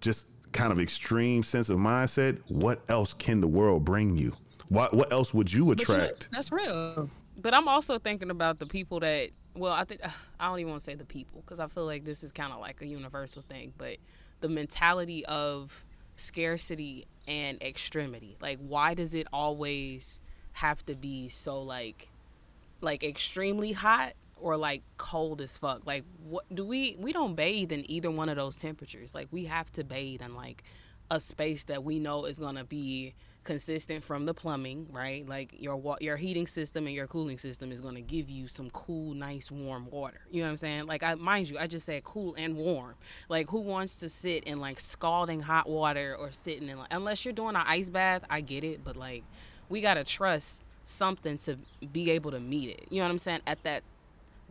just 0.00 0.28
kind 0.52 0.72
of 0.72 0.80
extreme 0.80 1.42
sense 1.42 1.68
of 1.70 1.78
mindset, 1.78 2.38
what 2.48 2.80
else 2.88 3.12
can 3.14 3.40
the 3.40 3.48
world 3.48 3.84
bring 3.84 4.16
you? 4.16 4.34
What 4.68 4.94
what 4.94 5.12
else 5.12 5.34
would 5.34 5.52
you 5.52 5.66
But 5.66 5.80
you 5.80 5.94
know, 5.94 6.00
attract? 6.00 6.28
that's 6.32 6.52
real. 6.52 7.10
But 7.36 7.54
I'm 7.54 7.66
also 7.66 7.98
thinking 7.98 8.30
about 8.30 8.58
the 8.60 8.66
people 8.66 9.00
that, 9.00 9.30
well, 9.54 9.72
I 9.72 9.84
think, 9.84 10.00
I 10.40 10.48
don't 10.48 10.60
even 10.60 10.70
want 10.70 10.80
to 10.80 10.84
say 10.84 10.94
the 10.94 11.04
people 11.04 11.40
because 11.40 11.58
I 11.58 11.66
feel 11.66 11.86
like 11.86 12.04
this 12.04 12.22
is 12.22 12.30
kind 12.32 12.52
of 12.52 12.60
like 12.60 12.80
a 12.80 12.86
universal 12.86 13.42
thing, 13.42 13.72
but 13.76 13.96
the 14.40 14.48
mentality 14.48 15.24
of 15.26 15.84
scarcity 16.16 17.06
and 17.26 17.60
extremity. 17.62 18.36
Like, 18.40 18.58
why 18.60 18.94
does 18.94 19.12
it 19.14 19.26
always 19.32 20.20
have 20.52 20.84
to 20.86 20.94
be 20.94 21.28
so, 21.28 21.60
like, 21.60 22.08
like 22.80 23.02
extremely 23.02 23.72
hot 23.72 24.12
or 24.42 24.56
like 24.56 24.82
cold 24.98 25.40
as 25.40 25.56
fuck. 25.56 25.86
Like 25.86 26.04
what 26.22 26.44
do 26.54 26.64
we 26.64 26.96
we 26.98 27.12
don't 27.12 27.34
bathe 27.34 27.72
in 27.72 27.88
either 27.90 28.10
one 28.10 28.28
of 28.28 28.36
those 28.36 28.56
temperatures. 28.56 29.14
Like 29.14 29.28
we 29.30 29.44
have 29.44 29.72
to 29.72 29.84
bathe 29.84 30.22
in 30.22 30.34
like 30.34 30.62
a 31.10 31.20
space 31.20 31.64
that 31.64 31.84
we 31.84 31.98
know 31.98 32.24
is 32.24 32.38
going 32.38 32.54
to 32.56 32.64
be 32.64 33.14
consistent 33.44 34.04
from 34.04 34.24
the 34.24 34.32
plumbing 34.32 34.86
right? 34.90 35.28
Like 35.28 35.54
your 35.58 35.76
wa- 35.76 35.98
your 36.00 36.16
heating 36.16 36.46
system 36.46 36.86
and 36.86 36.94
your 36.94 37.06
cooling 37.06 37.38
system 37.38 37.72
is 37.72 37.80
going 37.80 37.96
to 37.96 38.00
give 38.00 38.30
you 38.30 38.48
some 38.48 38.70
cool 38.70 39.14
nice 39.14 39.50
warm 39.50 39.88
water. 39.90 40.20
You 40.30 40.40
know 40.40 40.46
what 40.46 40.52
i'm 40.52 40.56
saying? 40.58 40.86
Like 40.86 41.02
i 41.02 41.14
mind 41.14 41.50
you 41.50 41.58
i 41.58 41.66
just 41.66 41.86
said 41.86 42.04
cool 42.04 42.34
and 42.36 42.56
warm. 42.56 42.94
Like 43.28 43.50
who 43.50 43.60
wants 43.60 43.96
to 44.00 44.08
sit 44.08 44.44
in 44.44 44.60
like 44.60 44.80
scalding 44.80 45.40
hot 45.40 45.68
water 45.68 46.16
or 46.18 46.32
sitting 46.32 46.68
in 46.68 46.78
like 46.78 46.92
unless 46.92 47.24
you're 47.24 47.34
doing 47.34 47.56
an 47.56 47.64
ice 47.66 47.90
bath 47.90 48.22
i 48.30 48.40
get 48.40 48.64
it 48.64 48.84
but 48.84 48.96
like 48.96 49.24
we 49.68 49.80
got 49.80 49.94
to 49.94 50.04
trust 50.04 50.62
something 50.84 51.38
to 51.38 51.58
be 51.92 52.10
able 52.10 52.30
to 52.30 52.40
meet 52.40 52.70
it. 52.70 52.86
You 52.90 52.98
know 52.98 53.04
what 53.04 53.12
I'm 53.12 53.18
saying? 53.18 53.40
At 53.46 53.62
that 53.64 53.82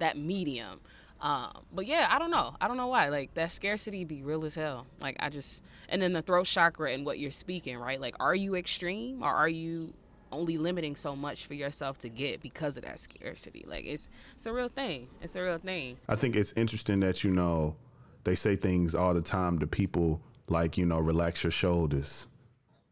that 0.01 0.17
medium. 0.17 0.81
Um, 1.21 1.51
but 1.71 1.85
yeah, 1.85 2.07
I 2.09 2.17
don't 2.19 2.31
know. 2.31 2.55
I 2.59 2.67
don't 2.67 2.77
know 2.77 2.87
why. 2.87 3.09
Like 3.09 3.33
that 3.35 3.51
scarcity 3.51 4.03
be 4.03 4.23
real 4.23 4.43
as 4.43 4.55
hell. 4.55 4.87
Like 4.99 5.15
I 5.19 5.29
just 5.29 5.63
and 5.87 6.01
then 6.01 6.13
the 6.13 6.21
throat 6.21 6.47
chakra 6.47 6.91
and 6.91 7.05
what 7.05 7.19
you're 7.19 7.31
speaking, 7.31 7.77
right? 7.77 8.01
Like 8.01 8.15
are 8.19 8.35
you 8.35 8.55
extreme 8.55 9.23
or 9.23 9.29
are 9.29 9.49
you 9.49 9.93
only 10.31 10.57
limiting 10.57 10.95
so 10.95 11.15
much 11.15 11.45
for 11.45 11.53
yourself 11.53 11.99
to 11.99 12.09
get 12.09 12.41
because 12.41 12.75
of 12.75 12.83
that 12.83 12.99
scarcity? 12.99 13.63
Like 13.67 13.85
it's 13.85 14.09
it's 14.35 14.45
a 14.47 14.53
real 14.53 14.67
thing. 14.67 15.07
It's 15.21 15.35
a 15.35 15.43
real 15.43 15.59
thing. 15.59 15.97
I 16.09 16.15
think 16.15 16.35
it's 16.35 16.53
interesting 16.55 16.99
that 17.01 17.23
you 17.23 17.31
know 17.31 17.75
they 18.23 18.35
say 18.35 18.55
things 18.55 18.95
all 18.95 19.13
the 19.13 19.21
time 19.21 19.59
to 19.59 19.67
people 19.67 20.21
like 20.47 20.77
you 20.77 20.85
know 20.87 20.99
relax 20.99 21.43
your 21.43 21.51
shoulders, 21.51 22.27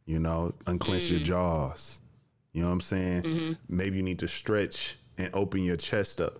you 0.05 0.19
know 0.19 0.53
unclench 0.67 1.09
your 1.09 1.19
jaws. 1.19 1.99
You 2.53 2.61
know 2.61 2.67
what 2.67 2.73
I'm 2.73 2.81
saying? 2.81 3.57
Maybe 3.67 3.97
you 3.97 4.03
need 4.03 4.19
to 4.19 4.27
stretch 4.27 4.97
and 5.17 5.29
open 5.33 5.63
your 5.63 5.75
chest 5.77 6.21
up. 6.21 6.39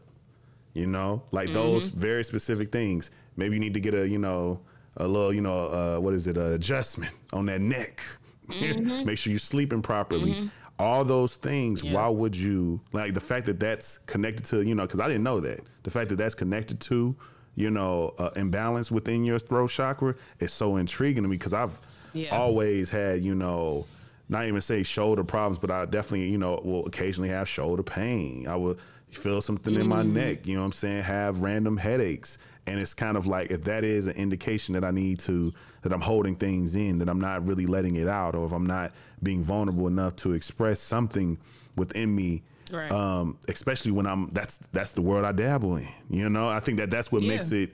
You 0.80 0.88
know, 0.88 1.24
like 1.32 1.52
those 1.52 1.90
very 1.90 2.24
specific 2.24 2.72
things. 2.72 3.12
Maybe 3.36 3.56
you 3.56 3.60
need 3.60 3.74
to 3.74 3.82
get 3.82 3.94
a 3.94 4.08
you 4.08 4.18
know 4.18 4.62
a 4.96 5.06
little 5.06 5.34
you 5.34 5.42
know 5.42 5.66
uh, 5.68 6.00
what 6.00 6.14
is 6.14 6.26
it 6.26 6.38
a 6.38 6.54
adjustment 6.54 7.12
on 7.34 7.46
that 7.48 7.60
neck. 7.60 8.02
Make 9.06 9.18
sure 9.18 9.32
you're 9.32 9.40
sleeping 9.40 9.82
properly. 9.82 10.38
All 10.80 11.04
those 11.04 11.36
things. 11.36 11.84
Why 11.84 12.08
would 12.08 12.36
you 12.36 12.80
like 12.94 13.14
the 13.14 13.20
fact 13.20 13.46
that 13.48 13.60
that's 13.60 13.98
connected 14.00 14.46
to 14.46 14.62
you 14.62 14.74
know? 14.74 14.84
Because 14.84 15.02
I 15.02 15.08
didn't 15.08 15.24
know 15.24 15.42
that 15.42 15.60
the 15.84 15.92
fact 15.92 16.10
that 16.10 16.16
that's 16.16 16.36
connected 16.36 16.80
to 16.82 17.14
you 17.56 17.70
know 17.72 18.14
uh, 18.18 18.30
imbalance 18.38 18.90
within 18.90 19.26
your 19.26 19.38
throat 19.40 19.70
chakra 19.72 20.16
is 20.40 20.54
so 20.54 20.78
intriguing 20.78 21.24
to 21.24 21.30
me 21.30 21.36
because 21.36 21.54
I've 21.54 21.82
Yeah. 22.14 22.36
always 22.38 22.90
had 22.90 23.22
you 23.22 23.36
know 23.36 23.86
not 24.30 24.46
even 24.46 24.62
say 24.62 24.84
shoulder 24.84 25.24
problems, 25.24 25.58
but 25.60 25.72
I 25.72 25.86
definitely, 25.86 26.30
you 26.30 26.38
know, 26.38 26.62
will 26.64 26.86
occasionally 26.86 27.30
have 27.30 27.50
shoulder 27.50 27.82
pain. 27.82 28.48
I 28.48 28.56
will 28.56 28.78
feel 29.12 29.42
something 29.42 29.76
in 29.76 29.88
my 29.88 30.04
neck, 30.04 30.46
you 30.48 30.56
know 30.56 30.62
what 30.62 30.66
I'm 30.68 30.72
saying? 30.74 31.04
Have 31.04 31.42
random 31.42 31.78
headaches. 31.78 32.38
And 32.68 32.80
it's 32.80 32.94
kind 32.94 33.18
of 33.18 33.26
like 33.26 33.50
if 33.50 33.64
that 33.64 33.84
is 33.84 34.06
an 34.08 34.14
indication 34.16 34.74
that 34.74 34.84
I 34.84 34.92
need 34.92 35.20
to, 35.22 35.52
that 35.82 35.92
I'm 35.92 36.02
holding 36.02 36.36
things 36.36 36.76
in, 36.76 37.00
that 37.00 37.10
I'm 37.10 37.20
not 37.20 37.48
really 37.48 37.66
letting 37.66 37.96
it 37.96 38.08
out, 38.08 38.36
or 38.36 38.46
if 38.46 38.52
I'm 38.52 38.68
not 38.68 38.92
being 39.24 39.44
vulnerable 39.44 39.88
enough 39.88 40.16
to 40.18 40.34
express 40.34 40.80
something 40.80 41.40
within 41.76 42.14
me. 42.16 42.44
Right. 42.72 42.92
Um, 42.92 43.40
especially 43.48 43.92
when 43.94 44.06
I'm 44.06 44.30
that's 44.30 44.58
that's 44.72 44.92
the 44.94 45.02
world 45.02 45.26
I 45.26 45.32
dabble 45.32 45.78
in. 45.78 45.88
You 46.12 46.30
know, 46.30 46.48
I 46.48 46.60
think 46.60 46.78
that 46.78 46.92
that's 46.92 47.12
what 47.12 47.24
Yeah. 47.24 47.30
makes 47.30 47.52
it 47.52 47.72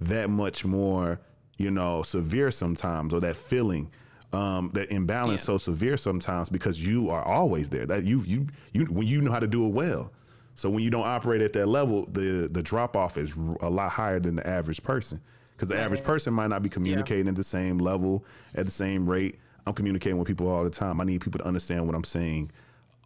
that 0.00 0.30
much 0.30 0.64
more, 0.64 1.20
you 1.58 1.70
know, 1.70 2.02
severe 2.02 2.50
sometimes, 2.50 3.12
or 3.12 3.20
that 3.20 3.36
feeling, 3.36 3.90
um, 4.32 4.70
that 4.72 4.90
imbalance 4.90 5.42
Yeah. 5.42 5.46
so 5.46 5.58
severe 5.58 5.98
sometimes 5.98 6.48
because 6.48 6.86
you 6.86 7.10
are 7.10 7.22
always 7.22 7.68
there. 7.68 7.84
That 7.84 8.04
you 8.04 8.20
you 8.22 8.46
you 8.72 8.86
when 8.86 9.06
you 9.06 9.20
know 9.20 9.30
how 9.32 9.40
to 9.40 9.46
do 9.46 9.66
it 9.66 9.74
well. 9.74 10.10
So 10.58 10.68
when 10.68 10.82
you 10.82 10.90
don't 10.90 11.06
operate 11.06 11.40
at 11.40 11.52
that 11.52 11.66
level, 11.66 12.04
the 12.06 12.48
the 12.50 12.64
drop 12.64 12.96
off 12.96 13.16
is 13.16 13.36
a 13.60 13.70
lot 13.70 13.92
higher 13.92 14.18
than 14.18 14.34
the 14.34 14.44
average 14.44 14.82
person 14.82 15.20
because 15.52 15.68
the 15.68 15.78
average 15.78 16.02
person 16.02 16.34
might 16.34 16.48
not 16.48 16.64
be 16.64 16.68
communicating 16.68 17.28
at 17.28 17.36
the 17.36 17.44
same 17.44 17.78
level 17.78 18.24
at 18.56 18.64
the 18.64 18.72
same 18.72 19.08
rate. 19.08 19.38
I'm 19.68 19.72
communicating 19.72 20.18
with 20.18 20.26
people 20.26 20.48
all 20.48 20.64
the 20.64 20.70
time. 20.70 21.00
I 21.00 21.04
need 21.04 21.20
people 21.20 21.38
to 21.38 21.46
understand 21.46 21.86
what 21.86 21.94
I'm 21.94 22.02
saying 22.02 22.50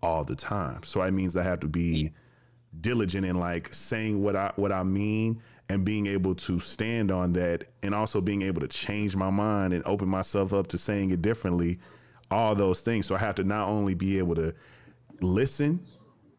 all 0.02 0.24
the 0.24 0.34
time. 0.34 0.82
So 0.84 1.00
that 1.00 1.12
means 1.12 1.36
I 1.36 1.42
have 1.42 1.60
to 1.60 1.68
be 1.68 2.12
diligent 2.80 3.26
in 3.26 3.38
like 3.38 3.74
saying 3.74 4.22
what 4.22 4.34
I 4.34 4.52
what 4.56 4.72
I 4.72 4.82
mean 4.82 5.42
and 5.68 5.84
being 5.84 6.06
able 6.06 6.34
to 6.36 6.58
stand 6.58 7.10
on 7.10 7.34
that 7.34 7.64
and 7.82 7.94
also 7.94 8.22
being 8.22 8.40
able 8.40 8.62
to 8.62 8.68
change 8.68 9.14
my 9.14 9.28
mind 9.28 9.74
and 9.74 9.84
open 9.84 10.08
myself 10.08 10.54
up 10.54 10.68
to 10.68 10.78
saying 10.78 11.10
it 11.10 11.20
differently 11.20 11.80
all 12.30 12.54
those 12.54 12.80
things 12.80 13.04
so 13.04 13.14
I 13.14 13.18
have 13.18 13.34
to 13.34 13.44
not 13.44 13.68
only 13.68 13.94
be 13.94 14.16
able 14.16 14.36
to 14.36 14.54
listen 15.20 15.80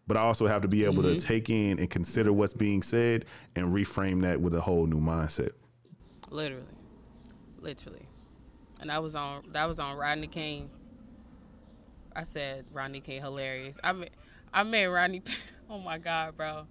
but 0.08 0.18
I 0.18 0.22
also 0.22 0.48
have 0.48 0.62
to 0.62 0.68
be 0.68 0.84
able 0.86 1.04
to 1.04 1.20
take 1.20 1.50
in 1.50 1.80
and 1.80 1.90
consider 1.90 2.34
what's 2.34 2.54
being 2.54 2.82
said 2.84 3.26
and 3.56 3.68
reframe 3.68 4.22
that 4.22 4.42
with 4.42 4.54
a 4.54 4.62
whole 4.62 4.86
new 4.86 5.00
mindset. 5.00 5.52
Literally. 6.30 6.64
Literally. 7.60 8.08
And 8.82 8.90
that 8.90 9.02
was 9.02 9.16
on 9.16 9.44
that 9.54 9.66
was 9.66 9.80
on 9.80 9.96
Rodney 9.98 10.28
King. 10.28 10.70
I 12.16 12.24
said 12.24 12.66
Rodney 12.72 13.00
King 13.00 13.22
hilarious. 13.22 13.80
I 13.84 13.94
mean 13.94 14.10
I 14.54 14.64
made 14.64 14.88
Rodney 14.88 15.22
Oh 15.70 15.80
my 15.80 15.98
god, 15.98 16.36
bro. 16.38 16.68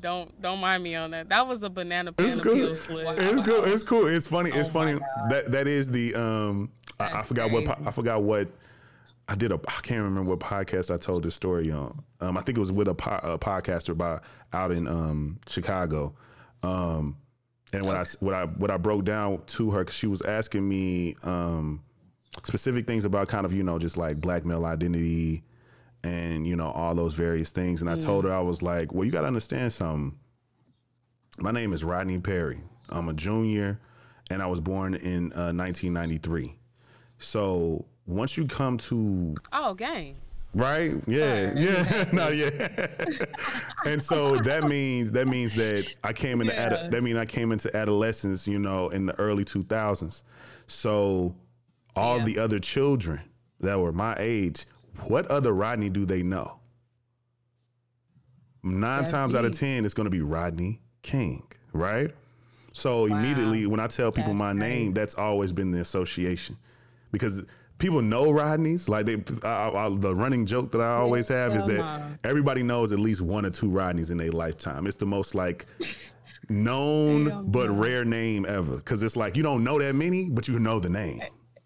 Don't 0.00 0.40
don't 0.42 0.58
mind 0.58 0.82
me 0.82 0.96
on 0.96 1.12
that. 1.12 1.28
That 1.28 1.46
was 1.46 1.62
a 1.62 1.70
banana 1.70 2.12
It's 2.18 2.34
peel 2.34 2.42
good. 2.42 2.76
slip. 2.76 3.18
It's 3.18 3.40
good. 3.42 3.68
It's 3.68 3.84
cool. 3.84 4.06
It's 4.08 4.26
funny. 4.26 4.50
It's 4.50 4.68
Oh 4.68 4.72
funny. 4.72 4.98
That 5.30 5.52
that 5.52 5.68
is 5.68 5.88
the 5.88 6.14
um. 6.16 6.70
I, 6.98 7.20
I 7.20 7.22
forgot 7.22 7.50
what. 7.52 7.68
I 7.86 7.90
forgot 7.92 8.22
what 8.22 8.48
I 9.32 9.34
did. 9.34 9.50
A 9.50 9.54
I 9.66 9.80
can't 9.82 10.02
remember 10.02 10.30
what 10.30 10.40
podcast 10.40 10.92
I 10.94 10.98
told 10.98 11.22
this 11.22 11.34
story 11.34 11.70
on. 11.70 12.04
Um, 12.20 12.36
I 12.36 12.42
think 12.42 12.58
it 12.58 12.60
was 12.60 12.70
with 12.70 12.86
a, 12.86 12.94
po- 12.94 13.20
a 13.22 13.38
podcaster 13.38 13.96
by 13.96 14.20
out 14.52 14.72
in 14.72 14.86
um 14.86 15.38
Chicago. 15.48 16.14
Um, 16.62 17.16
and 17.72 17.86
what 17.86 17.96
I 17.96 18.04
what 18.20 18.34
I 18.34 18.44
what 18.44 18.70
I 18.70 18.76
broke 18.76 19.04
down 19.06 19.42
to 19.46 19.70
her 19.70 19.80
because 19.80 19.96
she 19.96 20.06
was 20.06 20.20
asking 20.20 20.68
me 20.68 21.16
um 21.22 21.82
specific 22.44 22.86
things 22.86 23.06
about 23.06 23.28
kind 23.28 23.46
of 23.46 23.54
you 23.54 23.62
know 23.62 23.78
just 23.78 23.96
like 23.96 24.20
black 24.20 24.44
male 24.44 24.66
identity 24.66 25.44
and 26.04 26.46
you 26.46 26.54
know 26.54 26.70
all 26.70 26.94
those 26.94 27.14
various 27.14 27.50
things 27.50 27.82
and 27.82 27.90
i 27.90 27.94
told 27.94 28.24
her 28.24 28.32
i 28.32 28.40
was 28.40 28.62
like 28.62 28.92
well 28.92 29.04
you 29.04 29.10
got 29.10 29.20
to 29.20 29.26
understand 29.26 29.72
something 29.72 30.18
my 31.38 31.50
name 31.50 31.72
is 31.74 31.84
rodney 31.84 32.18
perry 32.18 32.58
i'm 32.88 33.08
a 33.08 33.12
junior 33.12 33.78
and 34.30 34.42
i 34.42 34.46
was 34.46 34.60
born 34.60 34.94
in 34.94 35.30
uh, 35.34 35.52
1993 35.52 36.56
so 37.18 37.84
once 38.06 38.36
you 38.36 38.46
come 38.46 38.78
to 38.78 39.34
Oh, 39.52 39.74
gang. 39.74 40.16
right? 40.54 40.94
Yeah 41.06 41.52
yeah. 41.54 42.04
No 42.12 42.28
yeah. 42.28 42.86
And 43.86 44.02
so 44.02 44.36
that 44.38 44.64
means 44.64 45.10
that 45.12 45.26
means 45.28 45.54
that 45.54 45.94
i 46.04 46.12
came 46.12 46.40
into 46.40 46.52
Yeah. 46.52 46.88
that 46.88 47.02
mean 47.02 47.16
i 47.16 47.24
came 47.24 47.52
into 47.52 47.74
adolescence 47.76 48.46
you 48.46 48.58
know 48.58 48.88
in 48.90 49.06
the 49.06 49.14
early 49.18 49.44
2000s 49.44 50.22
so 50.66 51.34
all 51.96 52.18
Yeah. 52.18 52.24
the 52.24 52.38
other 52.38 52.58
children 52.58 53.20
that 53.60 53.78
were 53.78 53.92
my 53.92 54.14
age 54.18 54.66
what 55.06 55.26
other 55.30 55.52
rodney 55.54 55.88
do 55.88 56.04
they 56.04 56.22
know? 56.22 56.58
Nine 58.62 59.00
That's 59.00 59.10
times 59.10 59.34
out 59.34 59.44
of 59.44 59.52
ten 59.58 59.84
it's 59.84 59.94
going 59.94 60.04
to 60.04 60.10
be 60.10 60.20
rodney 60.20 60.80
king 61.02 61.42
right? 61.72 62.14
So 62.72 63.06
immediately 63.06 63.66
when 63.66 63.80
i 63.80 63.86
tell 63.86 64.12
people 64.12 64.34
That's 64.34 64.42
my 64.42 64.52
name 64.52 64.92
that's 64.92 65.14
always 65.14 65.52
been 65.52 65.70
the 65.70 65.80
association. 65.80 66.56
Because 67.10 67.44
people 67.82 68.00
know 68.00 68.26
Rodneys. 68.30 68.88
Like 68.88 69.04
they, 69.04 69.22
I, 69.46 69.68
I, 69.68 69.96
the 69.98 70.14
running 70.14 70.46
joke 70.46 70.70
that 70.72 70.80
I 70.80 70.94
always 70.94 71.28
have 71.28 71.54
is 71.54 71.64
that 71.66 71.78
no. 71.78 72.06
everybody 72.24 72.62
knows 72.62 72.92
at 72.92 72.98
least 72.98 73.20
one 73.20 73.44
or 73.44 73.50
two 73.50 73.68
Rodneys 73.68 74.10
in 74.10 74.16
their 74.16 74.30
lifetime. 74.30 74.86
It's 74.86 74.96
the 74.96 75.04
most 75.04 75.34
like 75.34 75.66
known 76.48 77.26
Hell 77.26 77.42
but 77.42 77.68
no. 77.68 77.74
rare 77.74 78.04
name 78.04 78.46
ever 78.48 78.76
because 78.76 79.02
it's 79.02 79.16
like 79.16 79.36
you 79.36 79.42
don't 79.42 79.64
know 79.64 79.78
that 79.78 79.94
many, 79.94 80.30
but 80.30 80.48
you 80.48 80.58
know 80.58 80.78
the 80.78 80.88
name. 80.88 81.20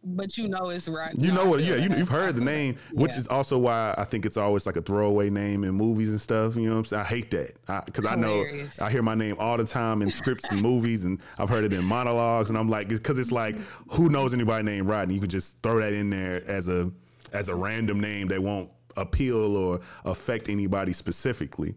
But 0.06 0.38
you 0.38 0.48
know 0.48 0.70
it's 0.70 0.88
right. 0.88 1.12
You 1.18 1.32
know 1.32 1.44
what? 1.46 1.64
Yeah, 1.64 1.74
you, 1.76 1.94
you've 1.96 2.08
heard 2.08 2.36
the 2.36 2.40
name, 2.44 2.76
which 2.92 3.12
Yeah. 3.12 3.18
is 3.18 3.26
also 3.28 3.58
why 3.58 3.94
I 3.98 4.04
think 4.04 4.24
it's 4.24 4.36
always 4.36 4.64
like 4.64 4.76
a 4.76 4.82
throwaway 4.82 5.30
name 5.30 5.64
in 5.64 5.72
movies 5.72 6.10
and 6.10 6.20
stuff. 6.20 6.54
You 6.56 6.62
know 6.68 6.72
what 6.72 6.78
I'm 6.78 6.84
saying? 6.84 7.02
I 7.02 7.04
hate 7.04 7.30
that 7.32 7.84
because 7.86 8.04
I, 8.06 8.14
know 8.14 8.46
I 8.80 8.90
hear 8.90 9.02
my 9.02 9.14
name 9.16 9.36
all 9.38 9.56
the 9.56 9.64
time 9.64 10.02
in 10.02 10.10
scripts 10.10 10.50
and 10.52 10.62
movies, 10.62 11.04
and 11.04 11.20
I've 11.38 11.48
heard 11.48 11.64
it 11.64 11.72
in 11.72 11.84
monologues, 11.84 12.48
and 12.50 12.58
I'm 12.58 12.68
like, 12.68 12.88
because 12.88 13.18
it's 13.18 13.32
like, 13.32 13.56
who 13.90 14.08
knows 14.08 14.32
anybody 14.32 14.64
named 14.64 14.88
Rodney? 14.88 15.14
You 15.14 15.20
could 15.20 15.30
just 15.30 15.60
throw 15.62 15.80
that 15.80 15.92
in 15.92 16.08
there 16.10 16.42
as 16.48 16.68
a 16.68 16.90
as 17.32 17.48
a 17.48 17.54
random 17.54 18.00
name 18.00 18.28
that 18.28 18.40
won't 18.42 18.70
appeal 18.96 19.56
or 19.56 19.80
affect 20.04 20.48
anybody 20.48 20.92
specifically. 20.92 21.74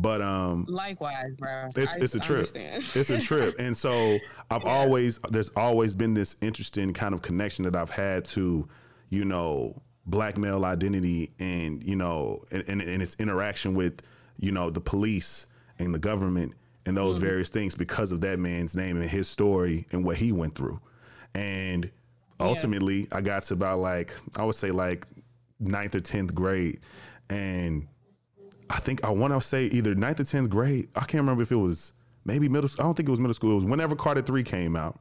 But 0.00 0.22
um, 0.22 0.64
Likewise, 0.66 1.34
bro. 1.38 1.68
it's 1.76 1.96
I 1.96 2.00
it's 2.00 2.14
a 2.14 2.20
trip. 2.20 2.46
It's 2.54 3.10
a 3.10 3.18
trip, 3.18 3.56
and 3.58 3.76
so 3.76 4.18
I've 4.50 4.64
always 4.64 5.18
there's 5.30 5.50
always 5.56 5.94
been 5.94 6.14
this 6.14 6.36
interesting 6.40 6.94
kind 6.94 7.12
of 7.12 7.20
connection 7.20 7.64
that 7.64 7.76
I've 7.76 7.90
had 7.90 8.24
to, 8.26 8.66
you 9.10 9.24
know, 9.26 9.82
black 10.06 10.38
male 10.38 10.64
identity, 10.64 11.32
and 11.38 11.82
you 11.84 11.96
know, 11.96 12.42
and, 12.50 12.64
and, 12.66 12.80
and 12.80 13.02
its 13.02 13.14
interaction 13.18 13.74
with, 13.74 14.00
you 14.38 14.52
know, 14.52 14.70
the 14.70 14.80
police 14.80 15.46
and 15.78 15.94
the 15.94 15.98
government 15.98 16.54
and 16.86 16.96
those 16.96 17.16
Mm-hmm. 17.16 17.26
various 17.26 17.50
things 17.50 17.74
because 17.74 18.10
of 18.10 18.22
that 18.22 18.38
man's 18.38 18.74
name 18.74 18.96
and 18.96 19.08
his 19.10 19.28
story 19.28 19.86
and 19.92 20.02
what 20.02 20.16
he 20.16 20.32
went 20.32 20.54
through, 20.54 20.80
and 21.34 21.90
ultimately 22.40 23.06
I 23.12 23.20
got 23.20 23.44
to 23.44 23.54
about 23.54 23.80
like 23.80 24.14
I 24.36 24.44
would 24.44 24.54
say 24.54 24.70
like 24.70 25.06
ninth 25.58 25.94
or 25.94 26.00
tenth 26.00 26.34
grade, 26.34 26.80
and 27.28 27.86
I 28.70 28.78
think 28.78 29.04
I 29.04 29.10
want 29.10 29.34
to 29.34 29.40
say 29.40 29.64
either 29.66 29.94
ninth 29.94 30.20
or 30.20 30.24
tenth 30.24 30.48
grade. 30.48 30.88
I 30.94 31.00
can't 31.00 31.14
remember 31.14 31.42
if 31.42 31.50
it 31.50 31.56
was 31.56 31.92
maybe 32.24 32.48
middle. 32.48 32.68
school. 32.68 32.84
I 32.84 32.86
don't 32.86 32.96
think 32.96 33.08
it 33.08 33.10
was 33.10 33.20
middle 33.20 33.34
school. 33.34 33.52
It 33.52 33.56
was 33.56 33.64
whenever 33.64 33.96
Carter 33.96 34.22
Three 34.22 34.44
came 34.44 34.76
out, 34.76 34.98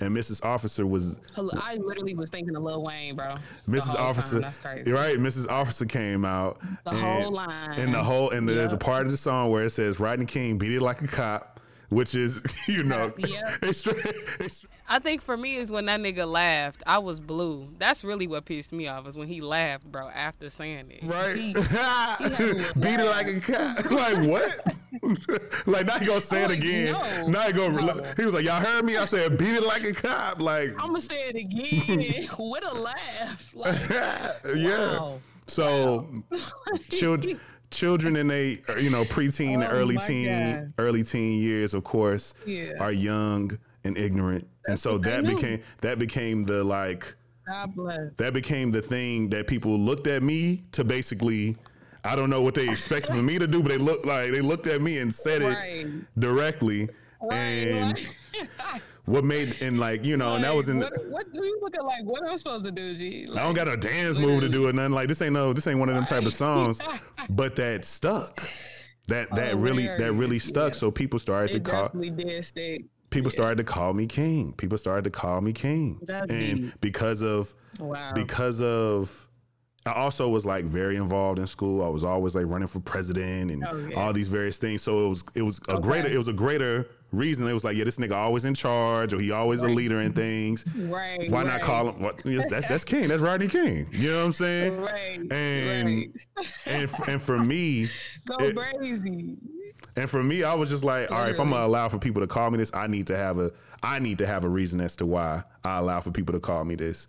and 0.00 0.16
Mrs. 0.16 0.42
Officer 0.42 0.86
was 0.86 1.20
I 1.36 1.74
literally 1.76 2.14
was 2.14 2.30
thinking 2.30 2.56
of 2.56 2.62
Lil 2.62 2.82
Wayne, 2.82 3.14
bro. 3.14 3.28
Mrs. 3.68 3.80
whole 3.80 3.94
time. 3.94 4.06
Officer. 4.06 4.40
That's 4.40 4.58
crazy. 4.58 4.90
Right, 4.90 5.18
Mrs. 5.18 5.50
Officer 5.50 5.84
came 5.84 6.24
out. 6.24 6.60
The 6.84 6.90
and, 6.90 6.98
whole 6.98 7.32
line. 7.32 7.78
and 7.78 7.92
the 7.92 8.02
whole 8.02 8.30
and 8.30 8.48
there's 8.48 8.72
a 8.72 8.78
part 8.78 9.04
of 9.04 9.10
the 9.10 9.18
song 9.18 9.50
where 9.50 9.64
it 9.64 9.70
says 9.70 10.00
Rodney 10.00 10.24
King 10.26 10.56
beat 10.56 10.72
it 10.72 10.80
like 10.80 11.02
a 11.02 11.08
cop, 11.08 11.57
which 11.88 12.14
is 12.14 12.42
you 12.68 12.82
know 12.82 13.12
Yep. 13.18 13.58
it's. 13.62 13.86
It's, 14.40 14.66
I 14.90 14.98
think 14.98 15.20
for 15.20 15.36
me 15.36 15.56
is 15.56 15.70
when 15.70 15.84
that 15.86 16.00
nigga 16.00 16.26
laughed, 16.26 16.82
I 16.86 16.98
was 16.98 17.20
blue. 17.20 17.68
That's 17.78 18.02
really 18.04 18.26
what 18.26 18.46
pissed 18.46 18.72
me 18.72 18.88
off 18.88 19.06
is 19.06 19.16
when 19.16 19.28
he 19.28 19.40
laughed, 19.42 19.84
bro, 19.90 20.08
after 20.08 20.48
saying 20.48 20.90
it. 20.90 21.04
Right, 21.04 21.36
He- 21.36 21.52
a 21.54 22.16
little 22.20 22.80
beat 22.80 22.98
it 23.00 23.04
like 23.04 23.26
a 23.26 23.40
cop. 23.40 23.90
like 23.90 24.16
what? 24.28 24.58
like 25.66 25.86
now 25.86 25.96
you 26.00 26.06
gonna 26.06 26.20
say 26.20 26.44
it 26.44 26.46
oh, 26.46 26.48
Like, 26.48 26.58
again? 26.58 26.92
no. 26.92 27.26
now 27.28 27.46
you 27.48 27.52
gonna. 27.52 27.82
No. 27.82 28.12
He 28.16 28.24
was 28.24 28.34
like, 28.34 28.44
"Y'all 28.44 28.60
heard 28.64 28.84
me? 28.84 28.96
I 28.96 29.04
said 29.04 29.36
beat 29.36 29.54
it 29.54 29.64
like 29.64 29.84
a 29.84 29.92
cop." 29.92 30.40
Like 30.40 30.70
I'm 30.70 30.88
gonna 30.88 31.00
say 31.00 31.28
it 31.28 31.36
again 31.36 32.28
with 32.38 32.64
a 32.64 32.74
laugh. 32.74 33.52
Like, 33.54 33.78
yeah. 34.56 34.98
Wow. 34.98 35.20
So 35.46 36.06
children 36.90 37.38
children 37.70 38.16
in 38.16 38.28
they 38.28 38.60
uh, 38.68 38.76
you 38.76 38.90
know 38.90 39.04
preteen 39.04 39.64
Oh 39.64 39.70
early 39.70 39.96
teen 39.98 40.26
God. 40.26 40.72
early 40.78 41.02
teen 41.02 41.40
years 41.42 41.74
of 41.74 41.84
course 41.84 42.34
Yeah. 42.46 42.72
are 42.80 42.92
young 42.92 43.58
and 43.84 43.96
ignorant. 43.96 44.46
and 44.66 44.78
so 44.78 44.98
that 44.98 45.24
became 45.24 45.60
that 45.82 45.98
became 45.98 46.44
the 46.44 46.64
like 46.64 47.14
that 48.16 48.30
became 48.34 48.70
the 48.70 48.82
thing 48.82 49.28
that 49.30 49.46
people 49.46 49.78
looked 49.78 50.06
at 50.06 50.22
me 50.22 50.62
to 50.72 50.84
basically 50.84 51.56
I 52.04 52.14
don't 52.16 52.30
know 52.30 52.42
what 52.42 52.54
they 52.54 52.68
expected 52.68 53.14
for 53.14 53.22
me 53.22 53.38
to 53.38 53.46
do, 53.46 53.60
but 53.62 53.70
they 53.70 53.76
looked 53.78 54.06
like 54.06 54.30
they 54.30 54.40
looked 54.40 54.66
at 54.66 54.80
me 54.80 54.98
and 54.98 55.12
said 55.14 55.42
Right. 55.42 55.86
it 55.86 56.20
directly. 56.20 56.88
Right. 57.20 57.36
and 57.38 57.88
like, 57.90 58.82
what 59.06 59.24
made 59.24 59.56
and 59.62 59.80
like, 59.80 60.04
you 60.04 60.16
know, 60.16 60.36
and 60.36 60.44
that 60.44 60.54
was 60.54 60.68
in 60.68 60.78
what, 60.78 60.92
what 61.08 61.32
do 61.32 61.44
you 61.44 61.58
look 61.60 61.74
at? 61.74 61.84
like? 61.84 62.04
What 62.04 62.22
am 62.22 62.30
I 62.30 62.36
supposed 62.36 62.64
to 62.66 62.70
do, 62.70 62.94
G? 62.94 63.26
I 63.34 63.40
don't 63.42 63.54
got 63.54 63.66
a 63.66 63.76
dance 63.76 64.16
move 64.18 64.40
to 64.42 64.48
do 64.48 64.68
or 64.68 64.72
nothing. 64.72 64.92
Like 64.92 65.08
this 65.08 65.20
ain't 65.22 65.32
no, 65.32 65.52
this 65.52 65.66
ain't 65.66 65.78
one 65.80 65.88
of 65.88 65.96
them 65.96 66.04
type 66.04 66.24
of 66.24 66.32
songs. 66.44 66.80
But 67.28 67.56
that 67.56 67.84
stuck. 67.84 68.40
That 69.08 69.30
that 69.34 69.54
oh, 69.54 69.58
really 69.58 69.86
that 69.86 70.12
really 70.12 70.38
stuck. 70.38 70.72
yeah. 70.72 70.78
So 70.78 70.90
people 70.90 71.18
started 71.18 71.50
It 71.54 71.64
to 71.64 71.70
call 71.70 71.84
definitely 71.84 72.10
did 72.10 72.44
stick. 72.44 72.84
people 73.10 73.30
started 73.30 73.56
to 73.56 73.64
call 73.64 73.94
me 73.94 74.06
king. 74.06 74.52
People 74.52 74.76
started 74.78 75.04
to 75.04 75.10
call 75.10 75.40
me 75.40 75.52
king. 75.52 75.98
That's 76.02 76.30
and 76.30 76.56
deep. 76.72 76.80
because 76.80 77.22
of 77.22 77.54
Wow. 77.78 78.12
because 78.14 78.60
of 78.62 79.24
I 79.86 79.92
also 79.92 80.28
was 80.28 80.44
like 80.44 80.66
very 80.66 80.96
involved 80.96 81.38
in 81.38 81.46
school. 81.46 81.82
I 81.82 81.88
was 81.88 82.04
always 82.04 82.34
like 82.34 82.44
running 82.46 82.68
for 82.68 82.80
president 82.80 83.50
and 83.50 83.64
Oh, 83.66 83.88
yeah. 83.90 83.96
all 83.98 84.12
these 84.12 84.28
various 84.28 84.58
things. 84.58 84.82
So 84.82 85.06
it 85.06 85.08
was 85.08 85.24
it 85.34 85.42
was 85.42 85.58
a 85.70 85.80
greater 85.80 86.08
it 86.08 86.18
was 86.18 86.28
a 86.28 86.34
greater 86.34 86.86
reason. 87.12 87.46
It 87.48 87.52
was 87.52 87.64
like, 87.64 87.76
yeah, 87.76 87.84
this 87.84 87.96
nigga 87.96 88.12
always 88.12 88.44
in 88.44 88.54
charge 88.54 89.12
or 89.12 89.20
he 89.20 89.30
always 89.30 89.62
a 89.62 89.68
leader 89.68 90.00
in 90.00 90.12
things. 90.12 90.64
right. 90.76 91.30
Why 91.30 91.42
right. 91.42 91.46
not 91.46 91.60
call 91.60 91.88
him? 91.90 92.02
What, 92.02 92.22
that's 92.24 92.68
that's 92.68 92.84
King. 92.84 93.08
That's 93.08 93.22
Rodney 93.22 93.48
King. 93.48 93.86
You 93.92 94.10
know 94.10 94.18
what 94.18 94.24
I'm 94.26 94.32
saying? 94.32 94.80
Right. 94.80 95.32
And 95.32 96.14
right. 96.36 96.46
and 96.66 96.90
and 97.06 97.22
for 97.22 97.38
me, 97.38 97.88
Go 98.26 98.36
it- 98.38 98.56
crazy. 98.56 99.36
and 99.96 100.08
for 100.10 100.22
me, 100.22 100.44
I 100.44 100.54
was 100.54 100.68
just 100.68 100.84
like, 100.84 101.10
all 101.10 101.18
right, 101.18 101.30
if 101.30 101.40
I'm 101.40 101.50
gonna 101.50 101.66
allow 101.66 101.88
for 101.88 101.98
people 101.98 102.20
to 102.22 102.26
call 102.28 102.50
me 102.50 102.58
this, 102.58 102.70
I 102.74 102.86
need 102.86 103.06
to 103.08 103.16
have 103.16 103.38
a 103.38 103.50
I 103.82 103.98
need 103.98 104.18
to 104.18 104.26
have 104.26 104.44
a 104.44 104.48
reason 104.48 104.80
as 104.80 104.96
to 104.96 105.06
why 105.06 105.42
I 105.64 105.78
allow 105.78 106.00
for 106.00 106.10
people 106.10 106.32
to 106.34 106.40
call 106.40 106.64
me 106.64 106.74
this, 106.74 107.08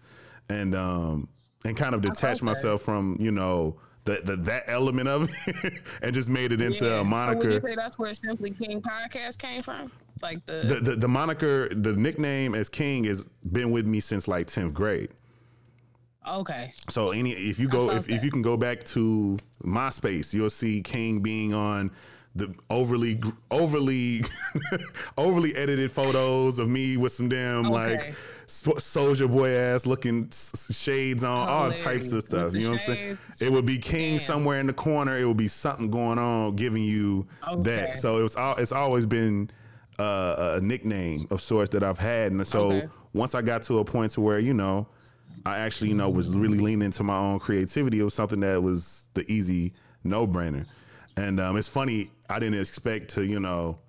and 0.50 0.76
um 0.76 1.28
and 1.66 1.76
kind 1.76 1.94
of 1.94 2.02
detach 2.02 2.42
myself 2.42 2.82
from 2.82 3.18
you 3.20 3.32
know 3.32 3.80
the, 4.16 4.22
the 4.24 4.36
that 4.38 4.64
element 4.68 5.08
of 5.08 5.30
it 5.48 5.74
and 6.02 6.14
just 6.14 6.30
made 6.30 6.52
it 6.52 6.62
into 6.62 6.86
Yeah. 6.86 6.92
a 6.92 6.98
So 6.98 7.04
would 7.04 7.10
moniker. 7.10 7.50
you 7.52 7.62
say 7.62 7.76
that's 7.76 7.98
where 8.00 8.14
Simply 8.14 8.52
King 8.52 8.82
podcast 8.82 9.38
came 9.38 9.62
from? 9.62 9.92
Like 10.22 10.46
the, 10.46 10.62
the, 10.64 10.76
the 10.92 10.96
the 10.98 11.08
moniker, 11.08 11.70
the 11.70 11.94
nickname 11.94 12.54
as 12.56 12.68
King 12.70 13.06
has 13.06 13.24
been 13.52 13.72
with 13.72 13.86
me 13.86 14.00
since 14.00 14.28
like 14.28 14.48
tenth 14.48 14.74
grade. 14.74 15.12
okay. 16.28 16.74
So 16.90 17.12
any 17.12 17.32
if 17.32 17.60
you 17.60 17.68
go 17.70 17.92
if, 17.92 18.10
if 18.10 18.24
you 18.24 18.32
can 18.32 18.42
go 18.42 18.58
back 18.58 18.84
to 18.96 19.38
MySpace, 19.64 20.34
you'll 20.34 20.50
see 20.50 20.82
King 20.82 21.22
being 21.22 21.54
on 21.54 21.92
the 22.36 22.54
overly 22.70 23.20
overly 23.52 24.24
overly 25.18 25.56
edited 25.56 25.92
photos 25.92 26.60
of 26.60 26.70
me 26.70 26.96
with 26.98 27.12
some 27.12 27.28
damn 27.30 27.64
like 27.64 28.02
Okay. 28.02 28.14
soldier 28.80 29.28
boy 29.28 29.50
ass 29.50 29.86
looking 29.86 30.28
s- 30.32 30.68
shades 30.76 31.24
on 31.24 31.50
all 31.50 31.72
types 31.72 32.12
of 32.14 32.24
stuff. 32.24 32.54
You 32.54 32.62
know 32.62 32.70
what 32.72 32.82
I'm 32.82 32.96
saying? 32.96 33.18
It 33.40 33.52
would 33.52 33.66
be 33.66 33.78
King 33.78 34.12
Damn. 34.18 34.20
somewhere 34.20 34.60
in 34.60 34.68
the 34.68 34.74
corner. 34.74 35.18
It 35.18 35.26
would 35.26 35.38
be 35.38 35.48
something 35.48 35.90
going 35.90 36.18
on 36.20 36.56
giving 36.56 36.84
you 36.84 37.28
Okay. 37.48 37.62
that. 37.64 37.98
So 37.98 38.18
it 38.20 38.24
was 38.24 38.36
al- 38.36 38.58
it's 38.58 38.72
always 38.72 39.06
been 39.06 39.50
uh, 39.98 40.58
a 40.58 40.62
nickname 40.62 41.28
of 41.32 41.42
sorts 41.42 41.72
that 41.72 41.84
I've 41.84 41.98
had, 41.98 42.32
and 42.32 42.46
so 42.48 42.72
Okay. 42.72 42.88
once 43.14 43.36
I 43.36 43.42
got 43.42 43.64
to 43.64 43.80
a 43.80 43.86
point 43.86 44.12
to 44.14 44.22
where 44.22 44.40
you 44.40 44.54
know 44.54 44.88
I 45.46 45.58
actually, 45.60 45.90
you 45.90 45.96
know, 45.96 46.10
was 46.10 46.36
really 46.36 46.58
leaning 46.60 46.86
into 46.86 47.04
my 47.04 47.18
own 47.18 47.40
creativity. 47.40 48.00
It 48.00 48.04
was 48.04 48.14
something 48.14 48.40
that 48.42 48.62
was 48.62 49.08
the 49.14 49.30
easy 49.32 49.74
no 50.04 50.26
brainer. 50.28 50.66
And 51.18 51.40
um, 51.40 51.58
it's 51.58 51.68
funny, 51.68 52.12
I 52.30 52.40
didn't 52.40 52.60
expect 52.60 53.10
to, 53.16 53.26
you 53.26 53.40
know, 53.40 53.80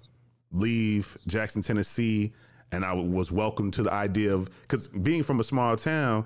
leave 0.52 1.16
Jackson, 1.26 1.62
Tennessee, 1.62 2.32
and 2.72 2.84
I 2.84 2.92
was 2.94 3.30
welcomed 3.32 3.74
to 3.74 3.82
the 3.82 3.92
idea 3.92 4.32
of 4.34 4.48
because 4.62 4.86
being 4.88 5.22
from 5.22 5.40
a 5.40 5.44
small 5.44 5.76
town, 5.76 6.24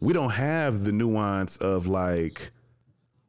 we 0.00 0.12
don't 0.12 0.30
have 0.30 0.80
the 0.84 0.92
nuance 0.92 1.56
of 1.58 1.86
like 1.86 2.50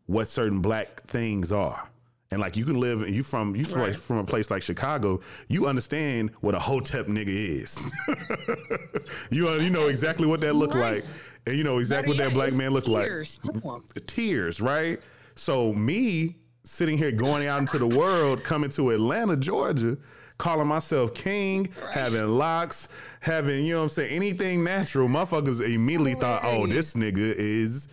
what 0.07 0.27
certain 0.27 0.59
black 0.61 1.01
things 1.03 1.51
are. 1.51 1.87
And 2.31 2.41
like 2.41 2.57
you 2.57 2.65
can 2.65 2.79
live, 2.79 3.07
you 3.07 3.23
from 3.23 3.55
you 3.55 3.63
from, 3.63 3.81
Right. 3.81 3.95
from 3.95 4.17
a 4.17 4.23
place 4.23 4.51
like 4.51 4.61
Chicago, 4.63 5.21
you 5.47 5.67
understand 5.67 6.31
what 6.41 6.53
a 6.55 6.59
hotep 6.59 7.07
nigga 7.07 7.27
is. 7.61 7.93
you 9.29 9.49
you 9.61 9.69
know 9.69 9.87
exactly 9.87 10.27
what 10.27 10.41
that 10.41 10.53
look 10.55 10.73
Right. 10.73 11.03
like, 11.03 11.05
and 11.47 11.55
you 11.57 11.63
know 11.63 11.77
exactly 11.77 12.09
what 12.09 12.17
Better 12.17 12.29
that 12.31 12.35
black 12.35 12.53
man 12.53 12.71
look 12.71 12.87
like 12.87 13.05
tears. 13.05 13.39
On. 13.63 13.83
tears, 14.07 14.59
right? 14.59 14.99
So 15.35 15.71
me 15.73 16.35
sitting 16.65 16.97
here 16.97 17.11
going 17.11 17.47
out 17.47 17.59
into 17.59 17.77
the 17.77 17.87
world, 17.87 18.43
coming 18.43 18.69
to 18.71 18.89
Atlanta, 18.89 19.37
Georgia, 19.37 19.97
calling 20.37 20.67
myself 20.67 21.13
king, 21.13 21.69
having 21.91 22.27
locks, 22.27 22.89
having, 23.21 23.65
you 23.65 23.73
know 23.73 23.79
what 23.79 23.83
I'm 23.83 23.89
saying, 23.89 24.11
anything 24.11 24.63
natural, 24.63 25.07
motherfuckers 25.07 25.63
immediately 25.63 26.15
thought, 26.15 26.41
oh, 26.43 26.67
this 26.67 26.95
nigga 26.95 27.17
is 27.17 27.87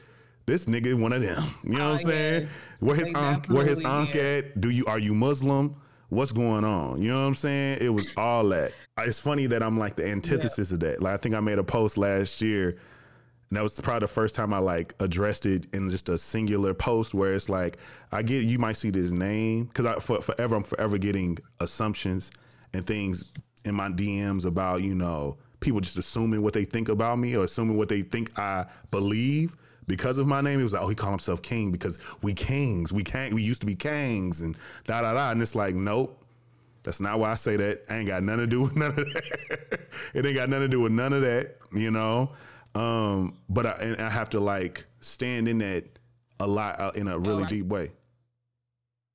this 0.46 0.66
nigga 0.66 0.94
one 0.94 1.12
of 1.12 1.22
them. 1.22 1.54
You 1.62 1.78
know 1.78 1.92
what 1.92 2.00
I'm 2.00 2.06
saying? 2.06 2.48
Where 2.80 2.96
his 2.96 3.10
They 3.12 3.20
where 3.48 3.64
his 3.64 3.80
yeah. 3.80 4.02
at? 4.14 4.60
Do 4.60 4.70
you 4.70 4.84
are 4.86 4.98
you 4.98 5.14
Muslim? 5.14 5.76
What's 6.08 6.32
going 6.32 6.64
on? 6.64 7.00
You 7.00 7.08
know 7.08 7.22
what 7.22 7.28
I'm 7.28 7.34
saying? 7.34 7.78
It 7.80 7.88
was 7.88 8.12
all 8.16 8.48
that. 8.50 8.72
It's 8.98 9.20
funny 9.20 9.46
that 9.46 9.62
I'm 9.62 9.78
like 9.78 9.96
the 9.96 10.06
antithesis 10.06 10.72
of 10.72 10.80
that. 10.80 11.00
Like 11.00 11.14
I 11.14 11.16
think 11.16 11.34
I 11.34 11.40
made 11.40 11.58
a 11.58 11.64
post 11.64 11.96
last 11.96 12.42
year 12.42 12.78
and 13.52 13.58
that 13.58 13.62
was 13.62 13.78
probably 13.78 14.00
the 14.00 14.06
first 14.06 14.34
time 14.34 14.54
I 14.54 14.60
like 14.60 14.94
addressed 14.98 15.44
it 15.44 15.66
in 15.74 15.90
just 15.90 16.08
a 16.08 16.16
singular 16.16 16.72
post 16.72 17.12
where 17.12 17.34
it's 17.34 17.50
like, 17.50 17.76
I 18.10 18.22
get 18.22 18.44
you 18.44 18.58
might 18.58 18.78
see 18.78 18.88
this 18.88 19.12
name 19.12 19.64
because 19.64 19.84
I 19.84 19.96
for, 19.96 20.22
forever 20.22 20.56
I'm 20.56 20.62
forever 20.62 20.96
getting 20.96 21.36
assumptions 21.60 22.30
and 22.72 22.82
things 22.82 23.30
in 23.66 23.74
my 23.74 23.90
DMs 23.90 24.46
about 24.46 24.80
you 24.80 24.94
know 24.94 25.36
people 25.60 25.80
just 25.82 25.98
assuming 25.98 26.40
what 26.40 26.54
they 26.54 26.64
think 26.64 26.88
about 26.88 27.18
me 27.18 27.36
or 27.36 27.44
assuming 27.44 27.76
what 27.76 27.90
they 27.90 28.00
think 28.00 28.38
I 28.38 28.64
believe 28.90 29.54
because 29.86 30.16
of 30.16 30.26
my 30.26 30.40
name. 30.40 30.58
It 30.58 30.62
was 30.62 30.72
like, 30.72 30.80
oh, 30.80 30.88
he 30.88 30.94
called 30.94 31.12
himself 31.12 31.42
king 31.42 31.70
because 31.70 31.98
we 32.22 32.32
kings, 32.32 32.90
we 32.90 33.04
can't, 33.04 33.34
we 33.34 33.42
used 33.42 33.60
to 33.60 33.66
be 33.66 33.74
kings 33.74 34.40
and 34.40 34.56
da 34.86 35.02
da 35.02 35.12
da. 35.12 35.30
And 35.30 35.42
it's 35.42 35.54
like, 35.54 35.74
nope. 35.74 36.18
That's 36.84 37.02
not 37.02 37.18
why 37.18 37.32
I 37.32 37.34
say 37.34 37.56
that. 37.56 37.82
I 37.90 37.98
ain't 37.98 38.08
got 38.08 38.22
nothing 38.22 38.40
to 38.40 38.46
do 38.46 38.62
with 38.62 38.76
none 38.76 38.92
of 38.92 38.96
that. 38.96 39.80
it 40.14 40.24
ain't 40.24 40.36
got 40.36 40.48
nothing 40.48 40.64
to 40.64 40.68
do 40.68 40.80
with 40.80 40.92
none 40.92 41.12
of 41.12 41.20
that, 41.20 41.58
you 41.70 41.90
know. 41.90 42.32
Um, 42.74 43.38
but 43.48 43.66
I, 43.66 43.70
and 43.72 44.00
I 44.00 44.10
have 44.10 44.30
to 44.30 44.40
like 44.40 44.84
stand 45.00 45.48
in 45.48 45.58
that 45.58 45.84
a 46.40 46.46
lot 46.46 46.80
uh, 46.80 46.92
in 46.94 47.08
a 47.08 47.18
really 47.18 47.42
right. 47.42 47.50
deep 47.50 47.66
way. 47.66 47.90